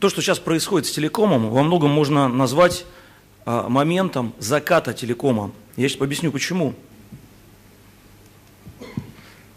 то, 0.00 0.08
что 0.08 0.22
сейчас 0.22 0.38
происходит 0.38 0.86
с 0.86 0.92
телекомом, 0.92 1.50
во 1.50 1.62
многом 1.62 1.90
можно 1.90 2.28
назвать 2.28 2.84
а, 3.44 3.68
моментом 3.68 4.32
заката 4.38 4.92
телекома. 4.92 5.50
Я 5.76 5.88
сейчас 5.88 6.00
объясню, 6.00 6.30
почему. 6.30 6.74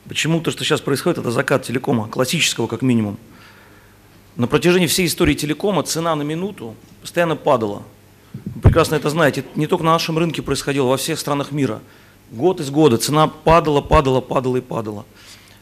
Почему 0.08 0.42
то, 0.42 0.52
что 0.52 0.64
сейчас 0.64 0.82
происходит, 0.82 1.20
это 1.20 1.32
закат 1.32 1.64
телекома, 1.64 2.08
классического 2.08 2.68
как 2.68 2.82
минимум. 2.82 3.18
На 4.36 4.48
протяжении 4.48 4.88
всей 4.88 5.06
истории 5.06 5.36
телекома 5.36 5.84
цена 5.84 6.16
на 6.16 6.24
минуту 6.24 6.76
постоянно 7.02 7.36
падала. 7.36 7.84
Вы 8.34 8.62
прекрасно 8.62 8.96
это 8.96 9.10
знаете. 9.10 9.44
Не 9.56 9.68
только 9.68 9.84
на 9.84 9.92
нашем 9.92 10.18
рынке 10.18 10.42
происходило, 10.42 10.88
во 10.88 10.98
всех 10.98 11.20
странах 11.20 11.52
мира. 11.52 11.82
Год 12.32 12.62
из 12.62 12.70
года 12.70 12.98
цена 12.98 13.28
падала, 13.28 13.82
падала, 13.82 14.22
падала 14.22 14.58
и 14.58 14.62
падала. 14.62 15.06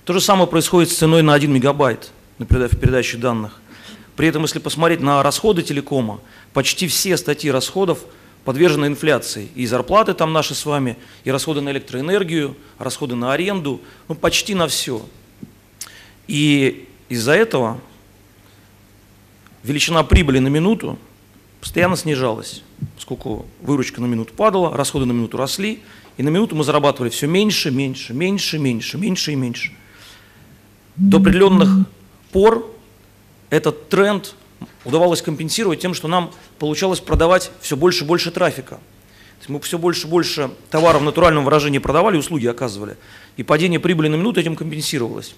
То 0.05 0.13
же 0.13 0.21
самое 0.21 0.47
происходит 0.47 0.89
с 0.91 0.97
ценой 0.97 1.23
на 1.23 1.33
1 1.33 1.51
мегабайт 1.51 2.11
на 2.37 2.45
передаче 2.45 3.17
данных. 3.17 3.59
При 4.19 4.27
этом, 4.27 4.41
если 4.41 4.59
посмотреть 4.59 4.99
на 4.99 5.23
расходы 5.23 5.63
телекома, 5.63 6.19
почти 6.51 6.89
все 6.89 7.15
статьи 7.15 7.49
расходов 7.49 7.99
подвержены 8.43 8.87
инфляции. 8.87 9.47
И 9.55 9.65
зарплаты 9.65 10.13
там 10.13 10.33
наши 10.33 10.55
с 10.55 10.65
вами, 10.65 10.97
и 11.23 11.31
расходы 11.31 11.61
на 11.61 11.69
электроэнергию, 11.69 12.57
расходы 12.79 13.15
на 13.15 13.31
аренду, 13.31 13.79
ну 14.09 14.15
почти 14.15 14.55
на 14.55 14.67
все. 14.67 15.05
И 16.27 16.85
из-за 17.07 17.31
этого 17.31 17.79
величина 19.63 20.03
прибыли 20.03 20.39
на 20.39 20.49
минуту 20.49 20.99
постоянно 21.61 21.95
снижалась, 21.95 22.61
поскольку 22.97 23.45
выручка 23.61 24.01
на 24.01 24.05
минуту 24.05 24.33
падала, 24.33 24.75
расходы 24.75 25.05
на 25.05 25.13
минуту 25.13 25.37
росли, 25.37 25.79
и 26.17 26.23
на 26.23 26.27
минуту 26.27 26.57
мы 26.57 26.65
зарабатывали 26.65 27.09
все 27.09 27.25
меньше, 27.25 27.71
меньше, 27.71 28.13
меньше, 28.13 28.59
меньше, 28.59 28.97
меньше 28.97 29.31
и 29.31 29.35
меньше. 29.35 29.71
До 30.97 31.19
определенных 31.19 31.87
пор 32.33 32.78
этот 33.49 33.89
тренд 33.89 34.35
удавалось 34.85 35.21
компенсировать 35.21 35.79
тем, 35.79 35.93
что 35.93 36.07
нам 36.07 36.31
получалось 36.57 36.99
продавать 36.99 37.51
все 37.61 37.75
больше 37.75 38.03
и 38.03 38.07
больше 38.07 38.31
трафика. 38.31 38.75
То 38.75 39.41
есть 39.41 39.49
мы 39.49 39.59
все 39.61 39.77
больше 39.77 40.07
и 40.07 40.09
больше 40.09 40.51
товаров 40.69 41.01
в 41.01 41.05
натуральном 41.05 41.45
выражении 41.45 41.79
продавали, 41.79 42.17
услуги 42.17 42.47
оказывали, 42.47 42.97
и 43.37 43.43
падение 43.43 43.79
прибыли 43.79 44.09
на 44.09 44.15
минуту 44.15 44.39
этим 44.39 44.55
компенсировалось. 44.55 45.35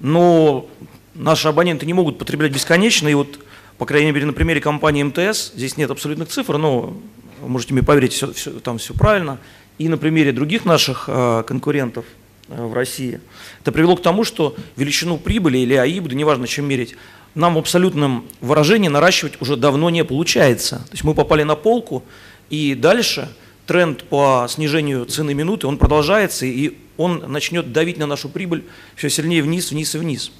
Но 0.00 0.68
наши 1.14 1.48
абоненты 1.48 1.86
не 1.86 1.94
могут 1.94 2.18
потреблять 2.18 2.52
бесконечно, 2.52 3.08
и 3.08 3.14
вот, 3.14 3.38
по 3.78 3.86
крайней 3.86 4.10
мере, 4.10 4.26
на 4.26 4.32
примере 4.32 4.60
компании 4.60 5.02
МТС, 5.04 5.52
здесь 5.54 5.76
нет 5.76 5.90
абсолютных 5.90 6.28
цифр, 6.28 6.58
но 6.58 6.96
можете 7.40 7.72
мне 7.72 7.82
поверить, 7.82 8.12
все, 8.12 8.32
все, 8.32 8.50
там 8.60 8.78
все 8.78 8.94
правильно, 8.94 9.38
и 9.78 9.88
на 9.88 9.96
примере 9.96 10.32
других 10.32 10.64
наших 10.64 11.04
э, 11.08 11.44
конкурентов 11.46 12.04
в 12.48 12.72
России, 12.74 13.20
это 13.60 13.72
привело 13.72 13.96
к 13.96 14.02
тому, 14.02 14.24
что 14.24 14.56
величину 14.76 15.18
прибыли 15.18 15.58
или 15.58 15.74
АИБДа, 15.74 16.14
неважно 16.14 16.46
чем 16.46 16.66
мерить, 16.66 16.94
нам 17.34 17.54
в 17.54 17.58
абсолютном 17.58 18.26
выражении 18.40 18.88
наращивать 18.88 19.40
уже 19.40 19.56
давно 19.56 19.90
не 19.90 20.04
получается. 20.04 20.76
То 20.86 20.92
есть 20.92 21.04
мы 21.04 21.14
попали 21.14 21.42
на 21.42 21.56
полку, 21.56 22.04
и 22.50 22.74
дальше 22.74 23.28
тренд 23.66 24.04
по 24.04 24.46
снижению 24.48 25.04
цены 25.06 25.34
минуты, 25.34 25.66
он 25.66 25.78
продолжается, 25.78 26.46
и 26.46 26.76
он 26.96 27.24
начнет 27.26 27.72
давить 27.72 27.98
на 27.98 28.06
нашу 28.06 28.28
прибыль 28.28 28.64
все 28.94 29.10
сильнее 29.10 29.42
вниз, 29.42 29.70
вниз 29.70 29.94
и 29.94 29.98
вниз. 29.98 30.32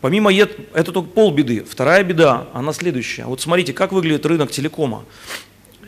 Помимо 0.00 0.32
этого, 0.32 0.66
это 0.74 0.90
только 0.90 1.10
полбеды. 1.10 1.62
Вторая 1.62 2.02
беда, 2.02 2.48
она 2.54 2.72
следующая. 2.72 3.24
Вот 3.26 3.40
смотрите, 3.40 3.72
как 3.72 3.92
выглядит 3.92 4.26
рынок 4.26 4.50
телекома. 4.50 5.04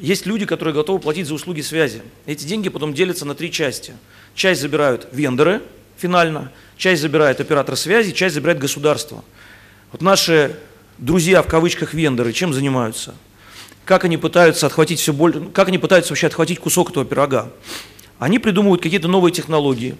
Есть 0.04 0.26
люди, 0.26 0.44
которые 0.44 0.74
готовы 0.74 0.98
платить 0.98 1.26
за 1.26 1.32
услуги 1.32 1.62
связи. 1.62 2.02
Эти 2.26 2.44
деньги 2.44 2.68
потом 2.68 2.92
делятся 2.92 3.24
на 3.24 3.34
три 3.34 3.50
части. 3.50 3.94
Часть 4.34 4.60
забирают 4.60 5.08
вендоры 5.12 5.62
финально, 5.96 6.52
часть 6.76 7.00
забирает 7.00 7.40
оператор 7.40 7.74
связи, 7.74 8.12
часть 8.12 8.34
забирает 8.34 8.58
государство. 8.58 9.24
Вот 9.92 10.02
наши 10.02 10.56
друзья 10.98 11.40
в 11.40 11.46
кавычках 11.46 11.94
вендоры 11.94 12.34
чем 12.34 12.52
занимаются? 12.52 13.14
Как 13.86 14.04
они 14.04 14.18
пытаются 14.18 14.66
отхватить 14.66 15.00
все 15.00 15.14
больше, 15.14 15.40
как 15.54 15.68
они 15.68 15.78
пытаются 15.78 16.12
вообще 16.12 16.26
отхватить 16.26 16.58
кусок 16.58 16.90
этого 16.90 17.06
пирога? 17.06 17.50
Они 18.18 18.38
придумывают 18.38 18.82
какие-то 18.82 19.08
новые 19.08 19.32
технологии, 19.32 19.96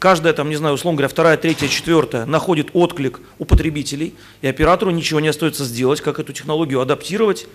каждая, 0.00 0.32
там, 0.32 0.50
не 0.50 0.56
знаю, 0.56 0.74
условно 0.74 0.96
говоря, 0.96 1.08
вторая, 1.08 1.36
третья, 1.36 1.68
четвертая 1.68 2.26
находит 2.26 2.70
отклик 2.72 3.20
у 3.38 3.44
потребителей, 3.44 4.14
и 4.42 4.48
оператору 4.48 4.90
ничего 4.90 5.20
не 5.20 5.28
остается 5.28 5.64
сделать, 5.64 6.00
как 6.00 6.18
эту 6.18 6.32
технологию 6.32 6.80
адаптировать, 6.80 7.46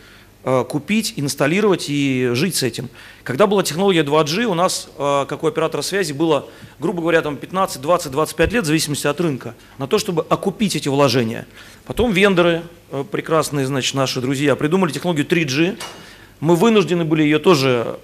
купить, 0.44 1.14
инсталлировать 1.18 1.90
и 1.90 2.30
жить 2.34 2.56
с 2.56 2.64
этим. 2.64 2.90
Когда 3.24 3.46
была 3.46 3.62
технология 3.62 4.04
2G, 4.04 4.46
у 4.46 4.54
нас, 4.54 4.90
э, 4.98 5.26
как 5.28 5.44
у 5.44 5.48
оператора 5.48 5.82
связи, 5.82 6.14
было, 6.14 6.48
грубо 6.80 7.02
говоря, 7.02 7.22
там 7.22 7.36
15, 7.38 7.82
20, 7.82 8.12
25 8.12 8.54
лет, 8.54 8.64
в 8.64 8.68
зависимости 8.68 9.06
от 9.06 9.20
рынка, 9.20 9.54
на 9.78 9.88
то, 9.88 10.00
чтобы 10.00 10.26
окупить 10.30 10.76
эти 10.76 10.88
вложения. 10.88 11.46
Потом 11.86 12.12
вендоры, 12.12 12.64
э, 12.92 13.04
прекрасные, 13.12 13.68
значит, 13.68 13.94
наши 13.96 14.22
друзья, 14.22 14.56
придумали 14.56 14.92
технологию 14.92 15.28
3G, 15.28 15.78
мы 16.40 16.56
вынуждены 16.56 17.04
были 17.04 17.24
ее 17.24 17.40
тоже 17.40 18.00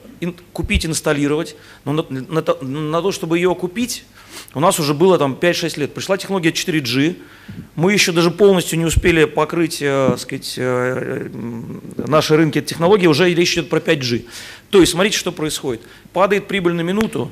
купить, 0.51 0.85
инсталлировать, 0.85 1.55
но 1.85 1.93
на, 1.93 2.05
на, 2.09 2.43
на 2.61 3.01
то, 3.01 3.11
чтобы 3.11 3.37
ее 3.37 3.55
купить, 3.55 4.03
у 4.53 4.59
нас 4.59 4.79
уже 4.79 4.93
было 4.93 5.17
там 5.17 5.37
5-6 5.39 5.79
лет. 5.79 5.93
Пришла 5.93 6.17
технология 6.17 6.51
4G. 6.51 7.17
Мы 7.75 7.93
еще 7.93 8.11
даже 8.11 8.31
полностью 8.31 8.79
не 8.79 8.85
успели 8.85 9.25
покрыть 9.25 9.81
э, 9.81 10.15
сказать, 10.17 10.55
э, 10.57 11.29
наши 11.97 12.35
рынки 12.35 12.59
этой 12.59 12.67
технологии, 12.67 13.07
уже 13.07 13.33
речь 13.33 13.53
идет 13.53 13.69
про 13.69 13.79
5G. 13.79 14.25
То 14.69 14.79
есть 14.79 14.93
смотрите, 14.93 15.17
что 15.17 15.31
происходит. 15.31 15.81
Падает 16.13 16.47
прибыль 16.47 16.73
на 16.73 16.81
минуту, 16.81 17.31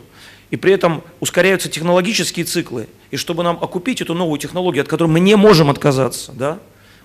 и 0.52 0.56
при 0.56 0.72
этом 0.72 1.04
ускоряются 1.20 1.70
технологические 1.70 2.46
циклы. 2.46 2.88
И 3.10 3.18
чтобы 3.18 3.44
нам 3.44 3.58
окупить 3.62 4.02
эту 4.02 4.14
новую 4.14 4.40
технологию, 4.40 4.84
от 4.84 4.88
которой 4.88 5.08
мы 5.08 5.20
не 5.20 5.36
можем 5.36 5.70
отказаться, 5.70 6.32
да, 6.32 6.60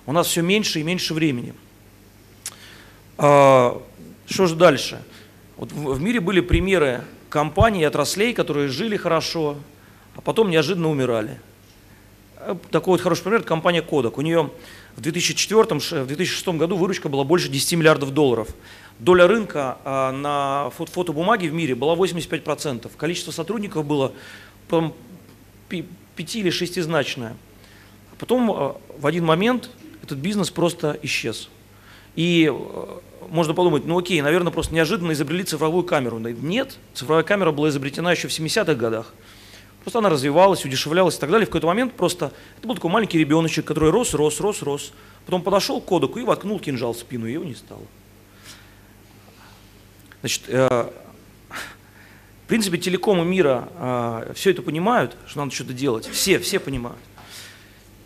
у 0.05 0.11
нас 0.11 0.27
все 0.27 0.41
меньше 0.41 0.79
и 0.79 0.83
меньше 0.83 1.13
времени. 1.13 1.53
А, 3.17 3.81
что 4.27 4.45
же 4.45 4.55
дальше? 4.55 5.01
Вот 5.57 5.71
в, 5.71 5.93
в 5.93 6.01
мире 6.01 6.19
были 6.19 6.41
примеры 6.41 7.03
компаний 7.29 7.81
и 7.81 7.83
отраслей, 7.85 8.33
которые 8.33 8.67
жили 8.67 8.97
хорошо, 8.97 9.57
а 10.19 10.21
потом 10.21 10.49
неожиданно 10.49 10.89
умирали. 10.89 11.39
Э, 12.35 12.53
такой 12.71 12.91
вот 12.91 13.01
хороший 13.01 13.23
пример– 13.23 13.41
компания 13.45 13.81
Kodak. 13.81 14.15
У 14.17 14.21
нее 14.21 14.51
в 14.97 15.01
2004 15.01 15.63
в 15.63 16.07
2006 16.07 16.47
году 16.49 16.75
выручка 16.75 17.07
была 17.07 17.23
больше 17.23 17.47
10 17.47 17.77
миллиардов 17.77 18.13
долларов. 18.13 18.49
Доля 18.99 19.27
рынка 19.27 19.77
а, 19.85 20.11
на 20.11 20.71
фотобумаге 20.71 21.47
в 21.47 21.53
мире 21.53 21.73
была 21.73 21.95
85%. 21.95 22.91
Количество 22.97 23.31
сотрудников 23.31 23.85
было 23.85 24.11
5 25.69 26.35
или 26.35 26.49
шестизначное. 26.49 27.37
А 28.11 28.15
потом 28.19 28.51
а, 28.51 28.75
в 28.97 29.07
один 29.07 29.23
момент 29.23 29.69
этот 30.03 30.17
бизнес 30.17 30.51
просто 30.51 30.99
исчез. 31.01 31.47
И 32.17 32.51
э, 32.53 32.85
можно 33.29 33.53
подумать, 33.53 33.85
ну 33.85 33.97
окей, 33.97 34.21
наверное, 34.21 34.51
просто 34.51 34.75
неожиданно 34.75 35.13
изобрели 35.13 35.45
цифровую 35.45 35.85
камеру. 35.85 36.17
Нет, 36.19 36.77
цифровая 36.93 37.23
камера 37.23 37.53
была 37.53 37.69
изобретена 37.69 38.11
еще 38.11 38.27
в 38.27 38.31
70-х 38.31 38.75
годах. 38.75 39.13
Просто 39.89 39.97
она 39.97 40.09
развивалась, 40.09 40.63
удешевлялась 40.65 41.17
и 41.17 41.19
так 41.19 41.31
далее. 41.31 41.47
В 41.47 41.49
какой-то 41.49 41.65
момент 41.65 41.95
просто 41.95 42.31
это 42.59 42.67
был 42.67 42.75
такой 42.75 42.91
маленький 42.91 43.17
ребеночек, 43.17 43.65
который 43.65 43.89
рос, 43.89 44.13
рос, 44.13 44.39
рос, 44.39 44.61
рос. 44.61 44.93
Потом 45.25 45.41
подошел 45.41 45.81
к 45.81 45.85
кодеку 45.85 46.19
и 46.19 46.23
воткнул 46.23 46.59
кинжал 46.59 46.93
в 46.93 46.97
спину, 46.99 47.25
и 47.25 47.31
его 47.31 47.43
не 47.43 47.55
стало. 47.55 47.81
Значит, 50.19 50.43
э, 50.47 50.91
в 51.49 52.47
принципе, 52.47 52.77
телекомы 52.77 53.25
мира 53.25 53.67
э, 53.79 54.33
все 54.35 54.51
это 54.51 54.61
понимают, 54.61 55.17
что 55.25 55.39
надо 55.39 55.55
что-то 55.55 55.73
делать. 55.73 56.07
Все, 56.07 56.37
все 56.37 56.59
понимают. 56.59 56.99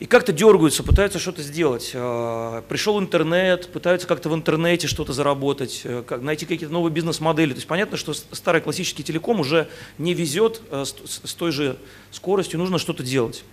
И 0.03 0.06
как-то 0.06 0.34
дергаются, 0.34 0.84
пытаются 0.84 1.18
что-то 1.18 1.41
сделать. 1.41 1.91
Э, 1.94 2.62
пришел 2.68 3.00
интернет, 3.00 3.72
пытаются 3.72 4.06
как-то 4.06 4.28
в 4.28 4.36
интернете 4.36 4.86
что-то 4.86 5.14
заработать, 5.14 5.80
э, 5.86 6.03
найти 6.19 6.46
какие-то 6.46 6.74
новые 6.74 6.91
бизнес-модели. 6.91 7.52
То 7.52 7.59
есть 7.59 7.68
понятно, 7.68 7.96
что 7.96 8.12
старый 8.12 8.59
классический 8.59 9.02
телеком 9.02 9.40
уже 9.40 9.70
не 9.97 10.14
везет 10.14 10.61
э, 10.72 10.84
с 10.84 11.34
той 11.35 11.53
же 11.53 11.78
скоростью, 12.11 12.59
нужно 12.59 12.79
что-то 12.79 13.02
делать. 13.02 13.46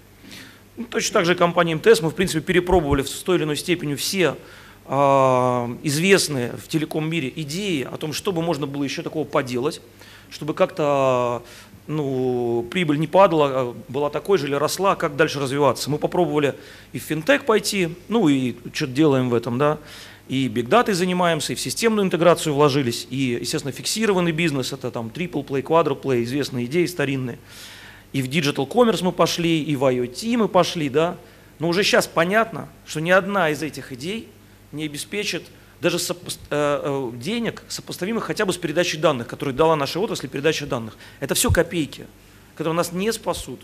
Ну, 0.77 0.87
точно 0.87 1.21
так 1.21 1.27
же 1.27 1.37
компания 1.37 1.77
МТС, 1.77 2.03
мы 2.03 2.11
в 2.11 2.17
принципе 2.17 2.41
перепробовали 2.41 3.03
в 3.03 3.23
той 3.23 3.37
или 3.37 3.45
иной 3.45 3.57
степени 3.57 3.95
все 3.95 4.35
известные 4.89 6.55
в 6.57 6.67
телеком 6.67 7.09
мире 7.09 7.33
идеи 7.37 7.85
о 7.89 7.97
том, 7.97 8.13
что 8.13 8.33
бы 8.33 8.43
можно 8.43 8.67
было 8.67 8.83
еще 8.83 9.03
такого 9.03 9.25
поделать, 9.25 9.81
чтобы 10.31 10.53
как-то 10.53 11.45
ну, 11.87 12.67
прибыль 12.71 12.99
не 12.99 13.07
падала, 13.07 13.49
а 13.49 13.75
была 13.89 14.11
такой 14.11 14.39
же 14.39 14.47
или 14.47 14.55
росла, 14.55 14.97
как 14.97 15.17
дальше 15.17 15.41
развиваться. 15.41 15.91
Мы 15.91 15.99
попробовали 15.99 16.55
и 16.93 16.99
в 16.99 17.03
финтех 17.03 17.45
пойти, 17.45 17.91
ну 18.09 18.29
и 18.29 18.55
что-то 18.73 18.93
делаем 18.93 19.31
в 19.31 19.35
этом, 19.35 19.59
да, 19.59 19.79
и 20.29 20.47
бигдатой 20.47 20.95
занимаемся, 20.95 21.53
и 21.53 21.57
в 21.57 21.61
системную 21.61 22.07
интеграцию 22.07 22.55
вложились, 22.55 23.07
и, 23.11 23.39
естественно, 23.41 23.73
фиксированный 23.73 24.31
бизнес, 24.31 24.73
это 24.73 24.93
там 24.93 25.11
triple 25.13 25.45
play, 25.45 25.63
quadruple 25.63 26.01
play, 26.01 26.23
известные 26.23 26.67
идеи 26.67 26.87
старинные. 26.87 27.39
И 28.13 28.23
в 28.23 28.29
digital 28.29 28.69
commerce 28.69 29.03
мы 29.03 29.11
пошли, 29.11 29.61
и 29.63 29.75
в 29.75 29.83
IoT 29.83 30.37
мы 30.37 30.49
пошли, 30.49 30.89
да, 30.89 31.17
но 31.59 31.69
уже 31.69 31.83
сейчас 31.83 32.07
понятно, 32.07 32.69
что 32.87 33.01
ни 33.01 33.11
одна 33.11 33.51
из 33.51 33.63
этих 33.63 33.93
идей 33.93 34.29
не 34.71 34.85
обеспечит 34.85 35.43
даже 35.81 35.99
сопо 35.99 36.31
э, 36.31 36.31
э, 36.51 37.11
денег, 37.17 37.63
сопоставимых 37.69 38.25
хотя 38.25 38.45
бы 38.45 38.53
с 38.53 38.59
передачей 38.59 38.99
данных, 38.99 39.27
которые 39.27 39.55
дала 39.55 39.77
наша 39.77 39.99
отрасль 39.99 40.29
передача 40.29 40.67
данных. 40.67 40.97
Это 41.21 41.35
все 41.35 41.51
копейки, 41.51 42.07
которые 42.55 42.75
нас 42.75 42.93
не 42.93 43.13
спасут. 43.13 43.61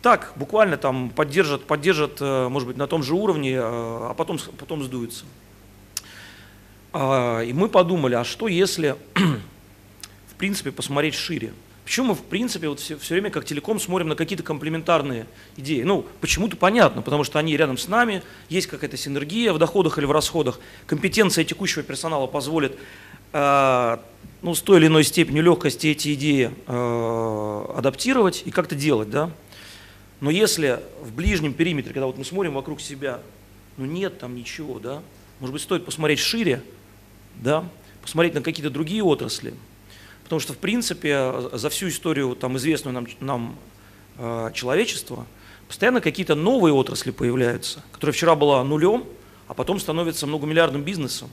так, 0.00 0.32
буквально 0.36 0.76
там 0.76 1.10
поддержат, 1.10 1.64
поддержат, 1.64 2.18
э, 2.20 2.48
может 2.48 2.68
быть, 2.68 2.76
на 2.76 2.86
том 2.86 3.02
же 3.02 3.14
уровне, 3.14 3.54
э, 3.54 3.60
а 3.62 4.14
потом, 4.16 4.38
потом 4.58 4.82
сдуются. 4.82 5.24
А, 6.92 7.40
и 7.40 7.52
мы 7.52 7.68
подумали, 7.68 8.14
а 8.14 8.24
что 8.24 8.48
если, 8.48 8.96
в 9.14 10.34
принципе, 10.36 10.70
посмотреть 10.72 11.14
шире? 11.14 11.52
Почему 11.84 12.08
мы, 12.08 12.14
в 12.14 12.22
принципе, 12.22 12.68
вот 12.68 12.78
все, 12.78 12.96
все 12.96 13.14
время 13.14 13.30
как 13.30 13.44
телеком 13.44 13.80
смотрим 13.80 14.08
на 14.08 14.14
какие-то 14.14 14.44
комплементарные 14.44 15.26
идеи? 15.56 15.82
Ну, 15.82 16.06
почему-то 16.20 16.56
понятно, 16.56 17.02
потому 17.02 17.24
что 17.24 17.38
они 17.38 17.56
рядом 17.56 17.76
с 17.76 17.88
нами, 17.88 18.22
есть 18.48 18.68
какая-то 18.68 18.96
синергия 18.96 19.52
в 19.52 19.58
доходах 19.58 19.98
или 19.98 20.04
в 20.04 20.12
расходах, 20.12 20.60
компетенция 20.86 21.44
текущего 21.44 21.82
персонала 21.82 22.28
позволит 22.28 22.78
э, 23.32 23.98
ну, 24.42 24.54
с 24.54 24.60
той 24.60 24.78
или 24.78 24.86
иной 24.86 25.02
степенью 25.02 25.42
легкости 25.42 25.88
эти 25.88 26.14
идеи 26.14 26.52
э, 26.66 27.64
адаптировать 27.76 28.42
и 28.44 28.52
как-то 28.52 28.76
делать, 28.76 29.10
да? 29.10 29.30
Но 30.20 30.30
если 30.30 30.80
в 31.02 31.12
ближнем 31.12 31.52
периметре, 31.52 31.92
когда 31.92 32.06
вот 32.06 32.16
мы 32.16 32.24
смотрим 32.24 32.54
вокруг 32.54 32.80
себя, 32.80 33.20
ну 33.76 33.86
нет 33.86 34.20
там 34.20 34.36
ничего, 34.36 34.78
да, 34.78 35.02
может 35.40 35.52
быть, 35.52 35.62
стоит 35.62 35.84
посмотреть 35.84 36.20
шире, 36.20 36.62
да, 37.34 37.68
посмотреть 38.02 38.34
на 38.34 38.40
какие-то 38.40 38.70
другие 38.70 39.02
отрасли, 39.02 39.54
потому 40.32 40.40
что, 40.40 40.54
в 40.54 40.58
принципе, 40.58 41.30
за 41.52 41.68
всю 41.68 41.88
историю 41.88 42.34
там, 42.34 42.56
известную 42.56 42.94
нам, 42.94 43.06
нам 43.20 43.58
э, 44.16 44.50
человечества 44.54 45.26
постоянно 45.68 46.00
какие-то 46.00 46.34
новые 46.34 46.72
отрасли 46.72 47.10
появляются, 47.10 47.82
которые 47.92 48.14
вчера 48.14 48.34
была 48.34 48.64
нулем, 48.64 49.04
а 49.46 49.52
потом 49.52 49.78
становятся 49.78 50.26
многомиллиардным 50.26 50.84
бизнесом. 50.84 51.28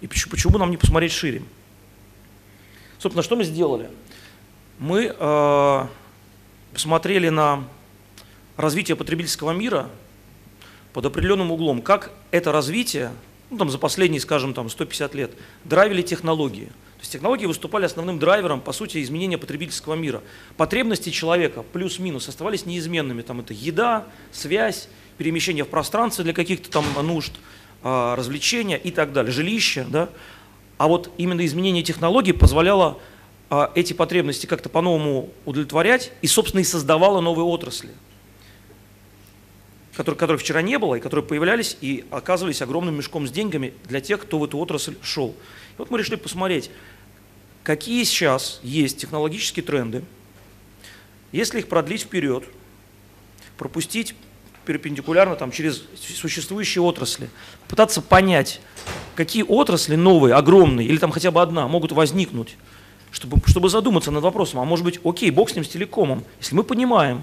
И 0.00 0.06
почему, 0.06 0.30
почему 0.30 0.58
нам 0.58 0.70
не 0.70 0.76
посмотреть 0.76 1.10
шире? 1.10 1.42
Собственно, 3.00 3.24
что 3.24 3.34
мы 3.34 3.42
сделали? 3.42 3.90
Мы 4.78 5.12
э, 5.18 5.86
посмотрели 6.72 7.30
на 7.30 7.64
развитие 8.56 8.96
потребительского 8.96 9.50
мира 9.50 9.90
под 10.92 11.04
определенным 11.04 11.50
углом, 11.50 11.82
как 11.82 12.12
это 12.30 12.52
развитие, 12.52 13.10
ну, 13.50 13.58
там, 13.58 13.70
за 13.70 13.78
последние, 13.78 14.20
скажем, 14.20 14.54
там, 14.54 14.70
150 14.70 15.16
лет, 15.16 15.32
драйвили 15.64 16.02
технологии. 16.02 16.70
Технологии 17.08 17.46
выступали 17.46 17.84
основным 17.84 18.18
драйвером, 18.18 18.60
по 18.60 18.72
сути, 18.72 19.02
изменения 19.02 19.38
потребительского 19.38 19.94
мира. 19.94 20.22
Потребности 20.56 21.10
человека 21.10 21.62
плюс-минус 21.62 22.28
оставались 22.28 22.66
неизменными. 22.66 23.22
Там 23.22 23.40
это 23.40 23.54
еда, 23.54 24.06
связь, 24.32 24.88
перемещение 25.16 25.64
в 25.64 25.68
пространстве 25.68 26.24
для 26.24 26.32
каких-то 26.32 26.70
там 26.70 26.84
нужд, 27.02 27.32
а, 27.82 28.16
развлечения 28.16 28.76
и 28.76 28.90
так 28.90 29.12
далее, 29.12 29.32
жилище. 29.32 29.86
Да? 29.88 30.08
А 30.76 30.88
вот 30.88 31.10
именно 31.18 31.44
изменение 31.44 31.82
технологий 31.82 32.32
позволяло 32.32 32.98
а, 33.50 33.72
эти 33.74 33.92
потребности 33.92 34.46
как-то 34.46 34.68
по-новому 34.68 35.30
удовлетворять 35.44 36.12
и, 36.22 36.26
собственно, 36.26 36.60
и 36.60 36.64
создавало 36.64 37.20
новые 37.20 37.44
отрасли 37.44 37.90
которых, 39.98 40.20
которых 40.20 40.42
вчера 40.42 40.62
не 40.62 40.78
было, 40.78 40.94
и 40.94 41.00
которые 41.00 41.26
появлялись 41.26 41.76
и 41.80 42.04
оказывались 42.12 42.62
огромным 42.62 42.94
мешком 42.94 43.26
с 43.26 43.32
деньгами 43.32 43.74
для 43.88 44.00
тех, 44.00 44.20
кто 44.20 44.38
в 44.38 44.44
эту 44.44 44.56
отрасль 44.58 44.94
шел. 45.02 45.30
И 45.30 45.78
вот 45.78 45.90
мы 45.90 45.98
решили 45.98 46.14
посмотреть, 46.14 46.70
какие 47.68 48.02
сейчас 48.04 48.60
есть 48.62 48.96
технологические 48.96 49.62
тренды, 49.62 50.02
если 51.32 51.58
их 51.58 51.68
продлить 51.68 52.00
вперед, 52.00 52.44
пропустить 53.58 54.14
перпендикулярно 54.64 55.36
там, 55.36 55.50
через 55.50 55.82
существующие 55.94 56.80
отрасли, 56.80 57.28
пытаться 57.68 58.00
понять, 58.00 58.62
какие 59.16 59.42
отрасли 59.42 59.96
новые, 59.96 60.34
огромные, 60.34 60.88
или 60.88 60.96
там 60.96 61.10
хотя 61.10 61.30
бы 61.30 61.42
одна, 61.42 61.68
могут 61.68 61.92
возникнуть, 61.92 62.56
чтобы, 63.10 63.36
чтобы 63.44 63.68
задуматься 63.68 64.10
над 64.10 64.24
вопросом, 64.24 64.60
а 64.60 64.64
может 64.64 64.86
быть, 64.86 64.98
окей, 65.04 65.30
бог 65.30 65.50
с 65.50 65.54
ним, 65.54 65.62
с 65.62 65.68
телекомом, 65.68 66.24
если 66.40 66.54
мы 66.54 66.64
понимаем, 66.64 67.22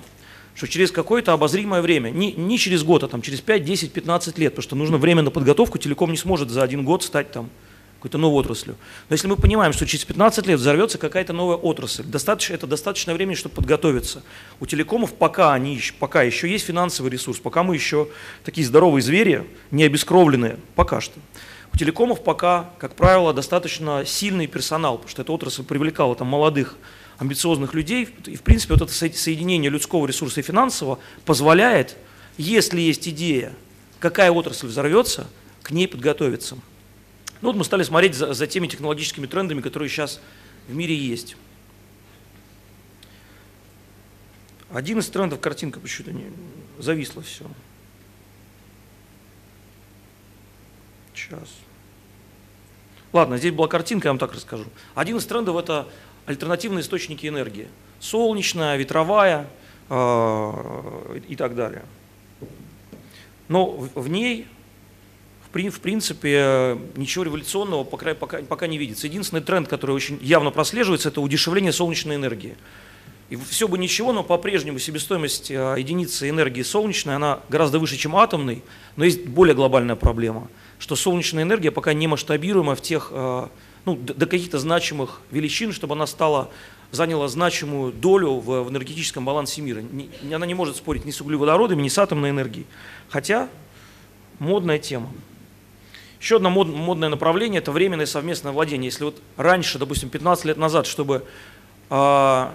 что 0.53 0.67
через 0.67 0.91
какое-то 0.91 1.33
обозримое 1.33 1.81
время, 1.81 2.11
не, 2.11 2.33
не 2.33 2.59
через 2.59 2.83
год, 2.83 3.03
а 3.03 3.07
там 3.07 3.23
через 3.23 3.41
5, 3.41 3.65
10, 3.65 3.93
15 3.93 4.37
лет, 4.37 4.53
потому 4.53 4.61
что 4.63 4.75
нужно 4.75 4.97
время 4.97 5.23
на 5.23 5.31
подготовку, 5.31 5.79
телеком 5.79 6.11
не 6.11 6.17
сможет 6.17 6.51
за 6.51 6.61
один 6.61 6.85
год 6.85 7.01
стать 7.01 7.31
там 7.31 7.49
какой-то 8.05 8.19
новой 8.19 8.41
отраслью. 8.41 8.75
Но 9.09 9.15
если 9.15 9.27
мы 9.27 9.35
понимаем, 9.35 9.73
что 9.73 9.87
через 9.87 10.05
15 10.05 10.45
лет 10.45 10.59
взорвется 10.59 10.99
какая-то 10.99 11.33
новая 11.33 11.55
отрасль, 11.55 12.03
достаточно, 12.03 12.53
это 12.53 12.67
достаточно 12.67 13.15
времени, 13.15 13.33
чтобы 13.33 13.55
подготовиться. 13.55 14.21
У 14.59 14.67
телекомов 14.67 15.15
пока, 15.15 15.53
они, 15.55 15.81
пока 15.97 16.21
еще 16.21 16.47
есть 16.47 16.65
финансовый 16.65 17.09
ресурс, 17.09 17.39
пока 17.39 17.63
мы 17.63 17.73
еще 17.73 18.07
такие 18.43 18.67
здоровые 18.67 19.01
звери, 19.01 19.47
не 19.71 19.85
обескровленные, 19.85 20.59
пока 20.75 21.01
что. 21.01 21.19
У 21.73 21.77
телекомов 21.77 22.23
пока, 22.23 22.69
как 22.77 22.93
правило, 22.93 23.33
достаточно 23.33 24.05
сильный 24.05 24.45
персонал, 24.45 24.97
потому 24.97 25.09
что 25.09 25.23
эта 25.23 25.31
отрасль 25.31 25.63
привлекала 25.63 26.15
там 26.15 26.27
молодых 26.27 26.75
амбициозных 27.17 27.73
людей. 27.73 28.07
И, 28.27 28.35
в 28.35 28.43
принципе, 28.43 28.75
вот 28.75 28.83
это 28.83 28.93
соединение 28.93 29.71
людского 29.71 30.05
ресурса 30.05 30.41
и 30.41 30.43
финансового 30.43 30.99
позволяет, 31.25 31.97
если 32.37 32.81
есть 32.81 33.07
идея, 33.07 33.53
какая 33.99 34.29
отрасль 34.29 34.67
взорвется, 34.67 35.25
к 35.63 35.71
ней 35.71 35.87
подготовиться. 35.87 36.55
Ну 37.45 37.51
вот 37.51 37.57
мы 37.57 37.63
стали 37.63 37.83
смотреть 37.83 38.15
за, 38.15 38.33
за 38.33 38.47
теми 38.47 38.65
технологическими 38.65 39.27
трендами, 39.27 39.61
которые 39.61 39.87
сейчас 39.87 40.19
в 40.67 40.73
мире 40.73 40.95
есть. 40.95 41.37
Один 44.73 44.97
из 44.97 45.07
трендов, 45.09 45.39
картинка 45.41 45.79
почему-то 45.79 46.11
не 46.11 46.25
зависла 46.79 47.21
все. 47.21 47.45
Сейчас. 51.13 51.53
Ладно, 53.13 53.37
здесь 53.37 53.53
была 53.53 53.67
картинка, 53.67 54.07
я 54.07 54.13
вам 54.13 54.17
так 54.17 54.33
расскажу. 54.33 54.65
Один 54.95 55.17
из 55.17 55.25
трендов– 55.27 55.55
это 55.57 55.87
альтернативные 56.25 56.81
источники 56.81 57.27
энергии. 57.27 57.67
Солнечная, 57.99 58.75
ветровая 58.75 59.47
э, 59.91 61.19
и 61.27 61.35
так 61.35 61.53
далее. 61.53 61.85
Но 63.49 63.67
в, 63.67 64.01
в 64.01 64.07
ней, 64.07 64.47
в, 65.69 65.79
принципе, 65.79 66.77
ничего 66.95 67.23
революционного 67.23 67.83
пока, 67.83 68.13
пока, 68.13 68.39
пока 68.39 68.67
не 68.67 68.77
видится. 68.77 69.07
Единственный 69.07 69.41
тренд, 69.41 69.67
который 69.67 69.91
очень 69.91 70.19
явно 70.21 70.51
прослеживается, 70.51 71.09
это 71.09 71.21
удешевление 71.21 71.71
солнечной 71.71 72.15
энергии. 72.15 72.57
И 73.29 73.35
все 73.37 73.67
бы 73.67 73.77
ничего, 73.77 74.13
но 74.13 74.23
по-прежнему 74.23 74.77
себестоимость 74.77 75.49
э, 75.49 75.75
единицы 75.77 76.29
энергии 76.29 76.61
солнечной, 76.61 77.15
она 77.15 77.39
гораздо 77.49 77.79
выше, 77.79 77.97
чем 77.97 78.15
атомной, 78.15 78.63
но 78.97 79.05
есть 79.05 79.25
более 79.25 79.55
глобальная 79.55 79.95
проблема, 79.95 80.47
что 80.77 80.95
солнечная 80.95 81.43
энергия 81.43 81.71
пока 81.71 81.93
не 81.93 82.07
масштабируема 82.07 82.75
в 82.75 82.81
тех 82.81 83.09
э, 83.11 83.47
ну, 83.85 83.95
до 83.95 84.25
каких-то 84.27 84.59
значимых 84.59 85.21
величин, 85.31 85.71
чтобы 85.71 85.95
она 85.95 86.05
стала, 86.05 86.51
заняла 86.91 87.27
значимую 87.27 87.93
долю 87.93 88.33
в, 88.33 88.63
в 88.63 88.69
энергетическом 88.69 89.25
балансе 89.25 89.61
мира. 89.61 89.83
Она 90.31 90.45
не 90.45 90.53
может 90.53 90.75
спорить 90.75 91.05
ни 91.05 91.11
с 91.11 91.19
углеводородами, 91.21 91.81
ни 91.81 91.89
с 91.89 91.97
атомной 91.97 92.29
энергией. 92.29 92.67
Хотя 93.09 93.49
модная 94.39 94.79
тема. 94.79 95.09
Еще 96.19 96.37
одно 96.37 96.49
мод, 96.49 96.67
модное 96.67 97.09
направление– 97.09 97.59
это 97.61 97.71
временное 97.71 98.05
совместное 98.05 98.51
владение. 98.51 98.87
Если 98.89 99.03
вот 99.03 99.21
раньше, 99.37 99.77
допустим, 99.79 100.09
15 100.09 100.45
лет 100.45 100.57
назад, 100.57 100.87
чтобы, 100.87 101.25
э, 101.89 102.49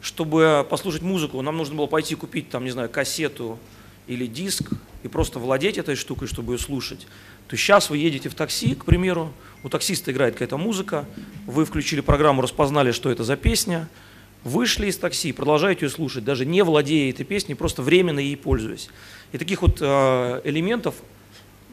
чтобы 0.00 0.66
послушать 0.68 1.02
музыку, 1.02 1.40
нам 1.42 1.56
нужно 1.56 1.76
было 1.76 1.86
пойти 1.86 2.14
купить, 2.14 2.50
там, 2.50 2.64
не 2.64 2.70
знаю, 2.70 2.88
кассету 2.88 3.58
или 4.06 4.26
диск 4.26 4.70
и 5.02 5.08
просто 5.08 5.38
владеть 5.38 5.78
этой 5.78 5.94
штукой, 5.94 6.28
чтобы 6.28 6.54
ее 6.54 6.58
слушать, 6.58 7.06
то 7.46 7.56
сейчас 7.56 7.88
вы 7.88 7.98
едете 7.98 8.28
в 8.28 8.34
такси, 8.34 8.74
к 8.74 8.84
примеру, 8.84 9.32
у 9.62 9.68
таксиста 9.68 10.12
играет 10.12 10.34
какая-то 10.34 10.56
музыка, 10.56 11.06
вы 11.46 11.64
включили 11.64 12.00
программу, 12.00 12.42
распознали, 12.42 12.92
что 12.92 13.10
это 13.10 13.24
за 13.24 13.36
песня, 13.36 13.88
вышли 14.44 14.86
из 14.86 14.96
такси, 14.96 15.32
продолжаете 15.32 15.86
ее 15.86 15.90
слушать, 15.90 16.24
даже 16.24 16.46
не 16.46 16.62
владея 16.62 17.10
этой 17.10 17.24
песней, 17.24 17.54
просто 17.54 17.82
временно 17.82 18.20
ей 18.20 18.36
пользуясь. 18.36 18.88
И 19.32 19.38
таких 19.38 19.62
вот 19.62 19.78
э, 19.80 20.40
элементов 20.44 20.94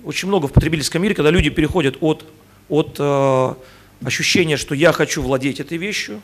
очень 0.06 0.28
много 0.28 0.48
в 0.48 0.54
потребительском 0.54 1.02
мире, 1.02 1.16
когда 1.16 1.32
люди 1.32 1.50
переходят 1.50 1.98
от, 2.00 2.26
от 2.70 2.96
э, 3.00 3.54
ощущения, 4.06 4.56
что 4.56 4.76
я 4.76 4.92
хочу 4.92 5.22
владеть 5.22 5.60
этой 5.60 5.78
вещью, 5.78 6.22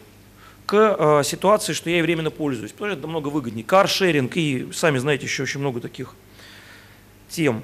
к 0.68 0.96
э, 0.98 1.24
ситуации, 1.26 1.74
что 1.74 1.90
я 1.90 1.98
ей 1.98 2.02
временно 2.04 2.30
пользуюсь. 2.30 2.72
Потому 2.72 2.92
что 2.92 2.98
это 2.98 3.08
намного 3.08 3.28
выгоднее. 3.30 3.66
Каршеринг 3.66 4.38
и, 4.38 4.70
сами 4.72 5.00
знаете, 5.00 5.26
еще 5.26 5.44
очень 5.44 5.60
много 5.60 5.82
таких 5.82 6.16
тем. 7.28 7.64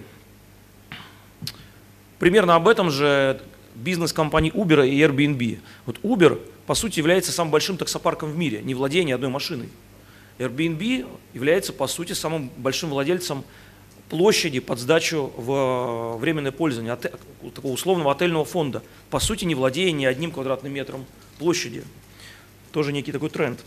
Примерно 2.20 2.56
об 2.56 2.68
этом 2.68 2.90
же 2.90 3.40
бизнес 3.76 4.12
компании 4.12 4.52
Uber 4.52 4.88
и 4.90 5.00
Airbnb. 5.00 5.60
Вот 5.86 6.00
Uber, 6.02 6.42
по 6.66 6.74
сути, 6.74 7.00
является 7.00 7.32
самым 7.32 7.52
большим 7.52 7.78
таксопарком 7.78 8.32
в 8.32 8.38
мире, 8.38 8.62
не 8.64 8.74
владение 8.74 9.14
одной 9.14 9.30
машиной. 9.30 9.70
Airbnb 10.40 11.08
является, 11.34 11.74
по 11.74 11.88
сути, 11.88 12.14
самым 12.14 12.50
большим 12.58 12.90
владельцем 12.90 13.44
площади 14.10 14.60
под 14.60 14.80
сдачу 14.80 15.32
в 15.36 15.52
э, 15.52 16.18
временное 16.18 16.52
пользование, 16.52 16.96
такого 16.96 17.72
условного 17.72 18.12
отельного 18.12 18.46
фонда, 18.46 18.82
по 19.10 19.20
сути, 19.20 19.46
не 19.46 19.56
владея 19.56 19.92
ни 19.92 20.06
одним 20.06 20.32
квадратным 20.32 20.74
метром 20.74 21.06
площади. 21.40 21.84
Тоже 22.72 22.94
некий 22.94 23.12
такой 23.12 23.30
тренд 23.30 23.60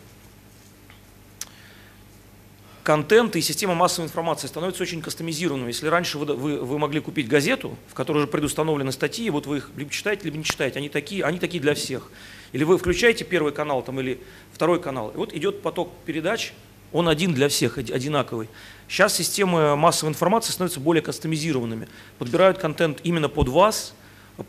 контент 2.90 3.37
и 3.37 3.40
система 3.40 3.75
массовой 3.75 4.06
информации 4.06 4.49
становятся 4.49 4.82
очень 4.82 5.00
кастомизированными. 5.00 5.68
Если 5.68 5.87
раньше 5.87 6.18
вы, 6.18 6.35
вы, 6.35 6.59
вы 6.59 6.78
могли 6.78 7.00
купить 7.00 7.28
газету, 7.28 7.76
в 7.88 7.94
которой 7.94 8.18
уже 8.18 8.26
предустановлены 8.26 8.90
статьи, 8.90 9.30
вот 9.30 9.47
вы 9.47 9.59
их 9.59 9.70
либо 9.76 9.90
читаете, 9.92 10.25
либо 10.25 10.37
не 10.37 10.44
читаете, 10.44 10.80
они 10.80 10.88
такие, 10.88 11.25
они 11.25 11.38
такие 11.38 11.61
для 11.61 11.75
всех. 11.75 12.11
Или 12.50 12.64
вы 12.64 12.78
включаете 12.78 13.25
первый 13.25 13.52
канал 13.52 13.82
там, 13.82 14.00
или 14.00 14.18
второй 14.52 14.80
канал, 14.80 15.11
и 15.14 15.16
вот 15.16 15.32
идет 15.32 15.62
поток 15.62 15.92
передач 16.04 16.52
он 16.92 17.09
один 17.09 17.35
для 17.35 17.49
всех, 17.49 17.78
одинаковый. 17.78 18.49
Сейчас 18.88 19.14
системы 19.14 19.76
массовой 19.76 20.11
информации 20.11 20.52
становятся 20.52 20.80
более 20.80 21.02
кастомизированными, 21.02 21.88
подбирают 22.18 22.59
контент 22.59 23.00
именно 23.04 23.28
под 23.28 23.49
вас, 23.49 23.94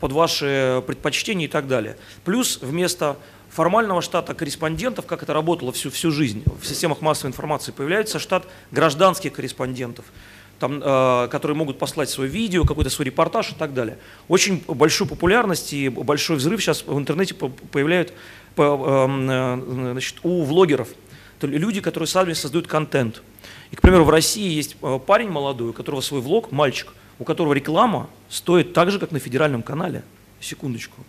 под 0.00 0.12
ваши 0.12 0.82
предпочтения 0.86 1.46
и 1.46 1.48
так 1.48 1.68
далее. 1.68 1.96
Плюс 2.24 2.58
вместо 2.60 3.16
формального 3.50 4.02
штата 4.02 4.34
корреспондентов, 4.34 5.06
как 5.06 5.22
это 5.22 5.32
работало 5.32 5.72
всю, 5.72 5.90
всю 5.90 6.10
жизнь 6.10 6.42
в 6.60 6.66
системах 6.66 7.02
массовой 7.02 7.28
информации, 7.28 7.70
появляется 7.70 8.18
штат 8.18 8.46
гражданских 8.70 9.32
корреспондентов, 9.34 10.06
там, 10.58 10.80
э, 10.82 11.28
которые 11.28 11.56
могут 11.56 11.78
послать 11.78 12.08
свое 12.08 12.30
видео, 12.30 12.64
какой-то 12.64 12.88
свой 12.88 13.06
репортаж 13.06 13.52
и 13.52 13.54
так 13.54 13.74
далее. 13.74 13.98
Очень 14.28 14.64
большую 14.66 15.08
популярность 15.08 15.72
и 15.72 15.88
большой 15.88 16.36
взрыв 16.36 16.62
сейчас 16.62 16.84
в 16.86 16.96
интернете 16.98 17.34
появляют 17.34 18.12
по, 18.54 18.62
эм, 18.62 19.30
э, 19.30 19.92
значит, 19.92 20.16
у 20.22 20.42
влогеров. 20.44 20.88
То 21.42 21.48
люди, 21.48 21.80
которые 21.80 22.06
сами 22.06 22.34
создают 22.34 22.68
контент. 22.68 23.20
И, 23.72 23.74
к 23.74 23.80
примеру, 23.80 24.04
в 24.04 24.10
России 24.10 24.48
есть 24.48 24.76
э, 24.80 25.00
парень 25.04 25.28
молодой, 25.28 25.70
у 25.70 25.72
которого 25.72 26.00
свой 26.00 26.20
влог, 26.20 26.52
мальчик, 26.52 26.92
у 27.18 27.24
которого 27.24 27.52
реклама 27.52 28.08
стоит 28.28 28.72
так 28.74 28.92
же, 28.92 29.00
как 29.00 29.10
на 29.10 29.18
федеральном 29.18 29.64
канале. 29.64 30.04
Секундочку. 30.38 31.02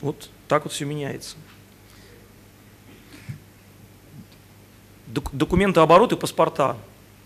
Вот 0.00 0.30
так 0.48 0.64
вот 0.64 0.72
все 0.72 0.84
меняется. 0.84 1.36
Документы 5.06 5.78
обороты, 5.78 6.16
паспорта. 6.16 6.76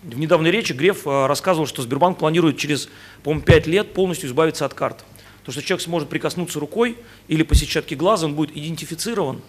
В 0.03 0.19
недавней 0.19 0.51
речи 0.51 0.75
Греф 0.75 1.07
э, 1.07 1.27
рассказывал, 1.27 1.67
что 1.67 1.81
Сбербанк 1.81 2.19
планирует 2.19 2.59
через, 2.59 2.91
по-моему, 3.23 3.47
5 3.47 3.67
лет 3.67 3.95
полностью 3.95 4.29
избавиться 4.29 4.67
от 4.67 4.75
карт. 4.75 5.07
То, 5.45 5.53
что 5.53 5.63
человек 5.63 5.83
сможет 5.83 6.11
прикоснуться 6.11 6.61
рукой 6.61 6.99
или 7.29 7.43
по 7.45 7.55
сетчатке 7.55 7.97
глаза, 7.97 8.27
он 8.27 8.35
будет 8.35 8.55
идентифицирован, 8.55 9.41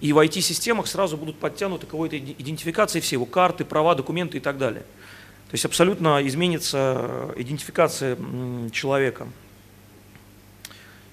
и 0.00 0.12
в 0.12 0.18
IT-системах 0.18 0.86
сразу 0.86 1.16
будут 1.16 1.38
подтянуты 1.38 1.86
какой-то 1.86 2.18
идентификации 2.18 3.00
все 3.00 3.16
его 3.16 3.26
карты, 3.26 3.64
права, 3.64 3.94
документы 3.94 4.38
и 4.38 4.40
так 4.40 4.58
далее. 4.58 4.82
То 5.48 5.54
есть 5.54 5.64
абсолютно 5.64 6.26
изменится 6.26 6.96
э, 6.98 7.34
идентификация 7.36 8.16
человека. 8.72 9.28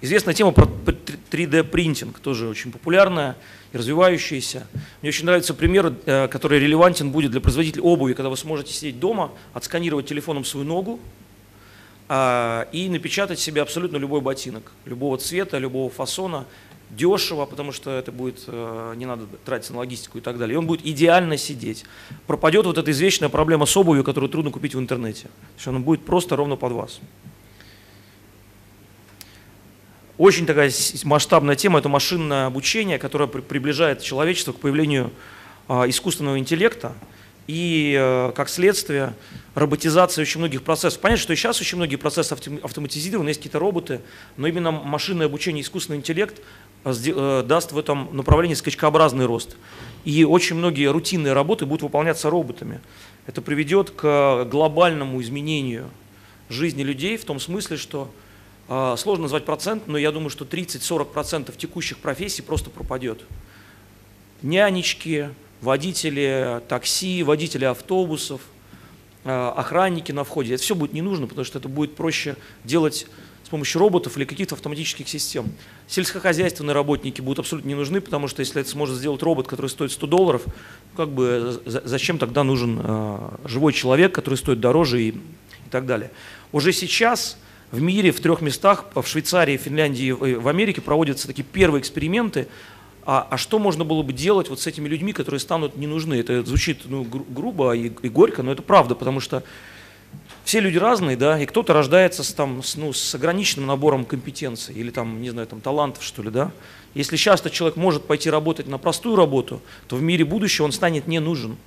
Известная 0.02 0.34
тема 0.34 0.52
про 0.52 0.66
3D-принтинг, 0.66 2.20
тоже 2.20 2.48
очень 2.48 2.72
популярная 2.72 3.38
и 3.72 3.78
развивающаяся. 3.78 4.66
Мне 5.02 5.10
очень 5.10 5.26
нравится 5.26 5.54
пример, 5.54 5.94
э, 6.06 6.28
который 6.28 6.60
релевантен 6.60 7.12
будет 7.12 7.32
для 7.32 7.40
производителей 7.40 7.84
обуви, 7.84 8.14
когда 8.14 8.30
вы 8.30 8.38
сможете 8.38 8.74
сидеть 8.74 9.00
дома, 9.00 9.32
отсканировать 9.54 10.08
телефоном 10.08 10.44
свою 10.44 10.66
ногу 10.66 11.00
а, 12.10 12.68
и 12.72 12.90
напечатать 12.90 13.40
себе 13.40 13.62
абсолютно 13.62 13.98
любой 13.98 14.22
ботинок, 14.22 14.72
любого 14.86 15.18
цвета, 15.18 15.60
любого 15.60 15.90
фасона, 15.90 16.46
дешево, 16.96 17.46
потому 17.46 17.72
что 17.72 17.92
это 17.92 18.12
будет, 18.12 18.44
э, 18.48 18.94
не 18.98 19.06
надо 19.06 19.26
тратиться 19.46 19.74
на 19.74 19.80
логистику 19.80 20.18
и 20.18 20.22
так 20.22 20.38
далее. 20.38 20.56
И 20.56 20.58
он 20.58 20.68
будет 20.68 20.86
идеально 20.86 21.38
сидеть. 21.38 21.86
Пропадет 22.28 22.66
вот 22.66 22.78
эта 22.78 22.92
извечная 22.92 23.30
проблема 23.30 23.66
с 23.66 23.76
обувью, 23.78 24.04
которую 24.04 24.30
трудно 24.30 24.52
купить 24.52 24.76
в 24.76 24.80
интернете. 24.80 25.28
Что 25.58 25.72
она 25.72 25.80
будет 25.80 26.06
просто 26.06 26.36
ровно 26.36 26.56
под 26.56 26.74
вас. 26.74 27.00
Очень 30.18 30.46
такая 30.46 30.72
масштабная 31.04 31.56
тема– 31.56 31.80
это 31.80 31.90
машинное 31.90 32.46
обучение, 32.46 33.00
которое 33.00 33.28
приближает 33.28 34.02
человечество 34.04 34.52
к 34.52 34.58
появлению 34.58 35.12
а, 35.68 35.90
искусственного 35.90 36.38
интеллекта 36.38 36.94
и, 37.48 37.96
э, 37.98 38.32
как 38.36 38.50
следствие, 38.50 39.14
роботизация 39.56 40.22
очень 40.22 40.40
многих 40.40 40.64
процессов. 40.64 41.00
Понятно, 41.00 41.22
что 41.22 41.36
сейчас 41.36 41.60
очень 41.62 41.78
многие 41.78 41.98
процессы 41.98 42.34
автоматизированы, 42.34 43.30
есть 43.30 43.40
какие-то 43.40 43.60
роботы, 43.60 44.02
но 44.38 44.48
именно 44.48 44.72
машинное 44.72 45.26
обучение, 45.26 45.62
искусственный 45.62 45.98
интеллект 45.98 46.42
Э, 46.84 47.44
даст 47.46 47.72
в 47.74 47.78
этом 47.78 48.10
направлении 48.12 48.56
скачкообразный 48.56 49.26
рост. 49.26 49.56
И 50.04 50.24
очень 50.24 50.56
многие 50.56 50.90
рутинные 50.92 51.34
работы 51.34 51.68
будут 51.68 51.84
выполняться 51.84 52.30
роботами. 52.30 52.82
Это 53.28 53.42
приведет 53.44 53.92
к 53.92 54.48
глобальному 54.50 55.22
изменению 55.22 55.92
жизни 56.50 56.82
людей 56.82 57.18
в 57.18 57.26
том 57.26 57.40
смысле, 57.40 57.78
что 57.78 58.12
э, 58.68 58.96
сложно 58.98 59.24
назвать 59.24 59.46
процент, 59.46 59.86
но 59.86 59.98
я 60.00 60.12
думаю, 60.12 60.32
что 60.32 60.44
30-40% 60.44 61.56
текущих 61.56 62.00
профессий 62.00 62.42
просто 62.42 62.72
пропадет. 62.72 63.22
Нянечки, 64.42 65.30
водители 65.62 66.62
такси, 66.68 67.22
водители 67.22 67.66
автобусов, 67.66 68.42
э, 68.42 68.61
охранники 69.24 70.12
на 70.12 70.24
входе. 70.24 70.56
Это 70.56 70.64
все 70.64 70.76
будет 70.76 70.94
не 70.94 71.02
нужно, 71.02 71.28
потому 71.28 71.46
что 71.46 71.60
это 71.60 71.70
будет 71.70 71.96
проще 71.96 72.36
делать 72.64 73.08
помощью 73.52 73.80
роботов 73.80 74.18
или 74.18 74.24
каких-то 74.24 74.56
автоматических 74.56 75.08
систем. 75.08 75.52
Сельскохозяйственные 75.88 76.74
работники 76.74 77.22
будут 77.22 77.40
абсолютно 77.40 77.68
не 77.68 77.76
нужны, 77.76 78.00
потому 78.00 78.28
что 78.30 78.40
если 78.40 78.62
это 78.62 78.70
сможет 78.70 78.96
сделать 78.96 79.22
робот, 79.22 79.48
который 79.48 79.68
стоит 79.68 79.92
100 79.92 80.08
долларов, 80.08 80.46
как 80.96 81.10
бы 81.10 81.62
зачем 81.66 82.18
тогда 82.18 82.44
нужен 82.44 82.80
э, 82.82 83.30
живой 83.46 83.74
человек, 83.74 84.16
который 84.16 84.36
стоит 84.36 84.62
дороже 84.62 85.04
и, 85.04 85.10
и 85.10 85.70
так 85.70 85.86
далее. 85.86 86.12
Уже 86.54 86.72
сейчас 86.72 87.38
в 87.72 87.82
мире 87.82 88.12
в 88.12 88.22
трех 88.22 88.42
местах, 88.42 88.86
в 88.96 89.06
Швейцарии, 89.06 89.58
Финляндии 89.58 90.06
и 90.08 90.12
в 90.36 90.48
Америке 90.48 90.80
проводятся 90.80 91.28
такие 91.28 91.44
первые 91.44 91.82
эксперименты, 91.82 92.48
а, 93.06 93.28
а 93.30 93.38
что 93.38 93.60
можно 93.60 93.84
было 93.84 94.04
бы 94.04 94.14
делать 94.14 94.50
вот 94.50 94.60
с 94.60 94.68
этими 94.68 94.88
людьми, 94.88 95.14
которые 95.14 95.40
станут 95.40 95.76
не 95.76 95.88
нужны? 95.88 96.16
Это 96.16 96.44
звучит 96.44 96.82
ну, 96.86 97.04
гру 97.04 97.26
грубо 97.30 97.74
и, 97.74 97.92
и 98.02 98.10
горько, 98.10 98.44
но 98.44 98.52
это 98.52 98.62
правда, 98.62 98.96
потому 98.96 99.20
что 99.20 99.44
все 100.44 100.60
люди 100.60 100.78
разные, 100.78 101.18
да, 101.18 101.40
и 101.40 101.46
кто-то 101.46 101.74
рождается 101.74 102.24
с, 102.24 102.34
там, 102.34 102.64
с, 102.64 102.76
ну, 102.76 102.94
с 102.94 103.16
ограниченным 103.16 103.68
набором 103.68 104.06
компетенций 104.06 104.76
или 104.76 104.92
там, 104.92 105.22
не 105.22 105.30
знаю, 105.30 105.48
там, 105.48 105.62
талантов, 105.62 106.04
что 106.04 106.22
ли, 106.24 106.30
да. 106.30 106.52
Если 106.94 107.16
часто 107.16 107.50
человек 107.50 107.78
может 107.78 108.06
пойти 108.06 108.30
работать 108.30 108.68
на 108.68 108.78
простую 108.78 109.16
работу, 109.16 109.62
то 109.88 109.96
в 109.96 110.02
мире 110.02 110.26
будущего 110.26 110.66
он 110.66 110.72
станет 110.72 111.08
не 111.08 111.20
нужен. 111.20 111.58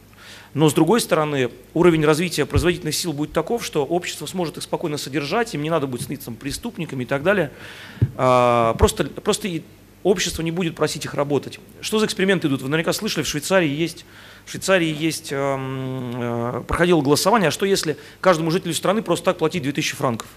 Но 0.53 0.69
с 0.69 0.75
другой 0.75 1.01
стороны, 1.01 1.51
уровень 1.73 2.05
развития 2.05 2.47
производительных 2.47 2.95
сил 2.95 3.13
будет 3.13 3.33
таков, 3.33 3.65
что 3.65 3.85
общество 3.85 4.27
сможет 4.27 4.57
их 4.57 4.63
спокойно 4.63 4.99
содержать, 4.99 5.55
им 5.55 5.63
не 5.63 5.71
надо 5.71 5.89
будет 5.89 6.03
сниться 6.03 6.27
там, 6.27 6.37
преступниками 6.37 7.03
и 7.03 7.07
так 7.07 7.25
далее. 7.25 7.51
А, 8.17 8.75
просто, 8.75 9.05
просто 9.05 9.49
общество 10.05 10.43
не 10.43 10.53
будет 10.53 10.77
просить 10.77 11.05
их 11.05 11.15
работать. 11.15 11.59
Что 11.81 11.99
за 11.99 12.07
эксперименты 12.07 12.47
идут? 12.47 12.63
Вы 12.63 12.69
наверняка 12.69 12.93
слышали, 12.93 13.25
в 13.25 13.29
Швейцарии 13.29 13.69
есть, 13.69 14.07
в 14.45 14.51
Швейцарии 14.51 14.95
есть, 14.97 15.33
эм, 15.33 16.13
э, 16.15 16.63
проходило 16.69 17.03
голосование, 17.03 17.49
а 17.49 17.51
что 17.51 17.67
если 17.67 17.97
каждому 18.21 18.53
жителю 18.53 18.75
страны 18.75 19.03
просто 19.03 19.25
так 19.25 19.39
платить 19.39 19.63
2000 19.63 19.97
франков? 19.97 20.29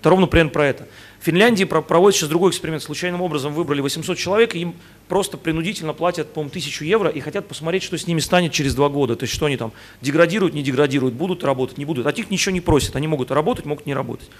Это 0.00 0.10
ровно 0.10 0.28
примерно 0.28 0.50
про 0.52 0.66
это. 0.66 0.86
В 1.18 1.24
Финляндии 1.24 1.64
проводят 1.64 2.16
сейчас 2.16 2.28
другой 2.28 2.50
эксперимент. 2.52 2.84
Случайным 2.84 3.20
образом 3.20 3.52
выбрали 3.52 3.80
800 3.80 4.16
человек, 4.16 4.54
и 4.54 4.60
им 4.60 4.76
просто 5.08 5.36
принудительно 5.36 5.92
платят, 5.92 6.32
по-моему, 6.32 6.50
1000 6.50 6.84
евро 6.84 7.10
и 7.10 7.18
хотят 7.18 7.48
посмотреть, 7.48 7.82
что 7.82 7.98
с 7.98 8.06
ними 8.06 8.20
станет 8.20 8.52
через 8.52 8.76
два 8.76 8.88
года. 8.88 9.16
То 9.16 9.24
есть, 9.24 9.34
что 9.34 9.46
они 9.46 9.56
там 9.56 9.72
деградируют, 10.00 10.54
не 10.54 10.62
деградируют, 10.62 11.16
будут 11.16 11.42
работать, 11.42 11.78
не 11.78 11.84
будут. 11.84 12.06
От 12.06 12.16
них 12.16 12.30
ничего 12.30 12.52
не 12.52 12.60
просят. 12.60 12.94
Они 12.94 13.08
могут 13.08 13.32
работать, 13.32 13.64
могут 13.64 13.86
не 13.86 13.94
работать. 13.94 14.30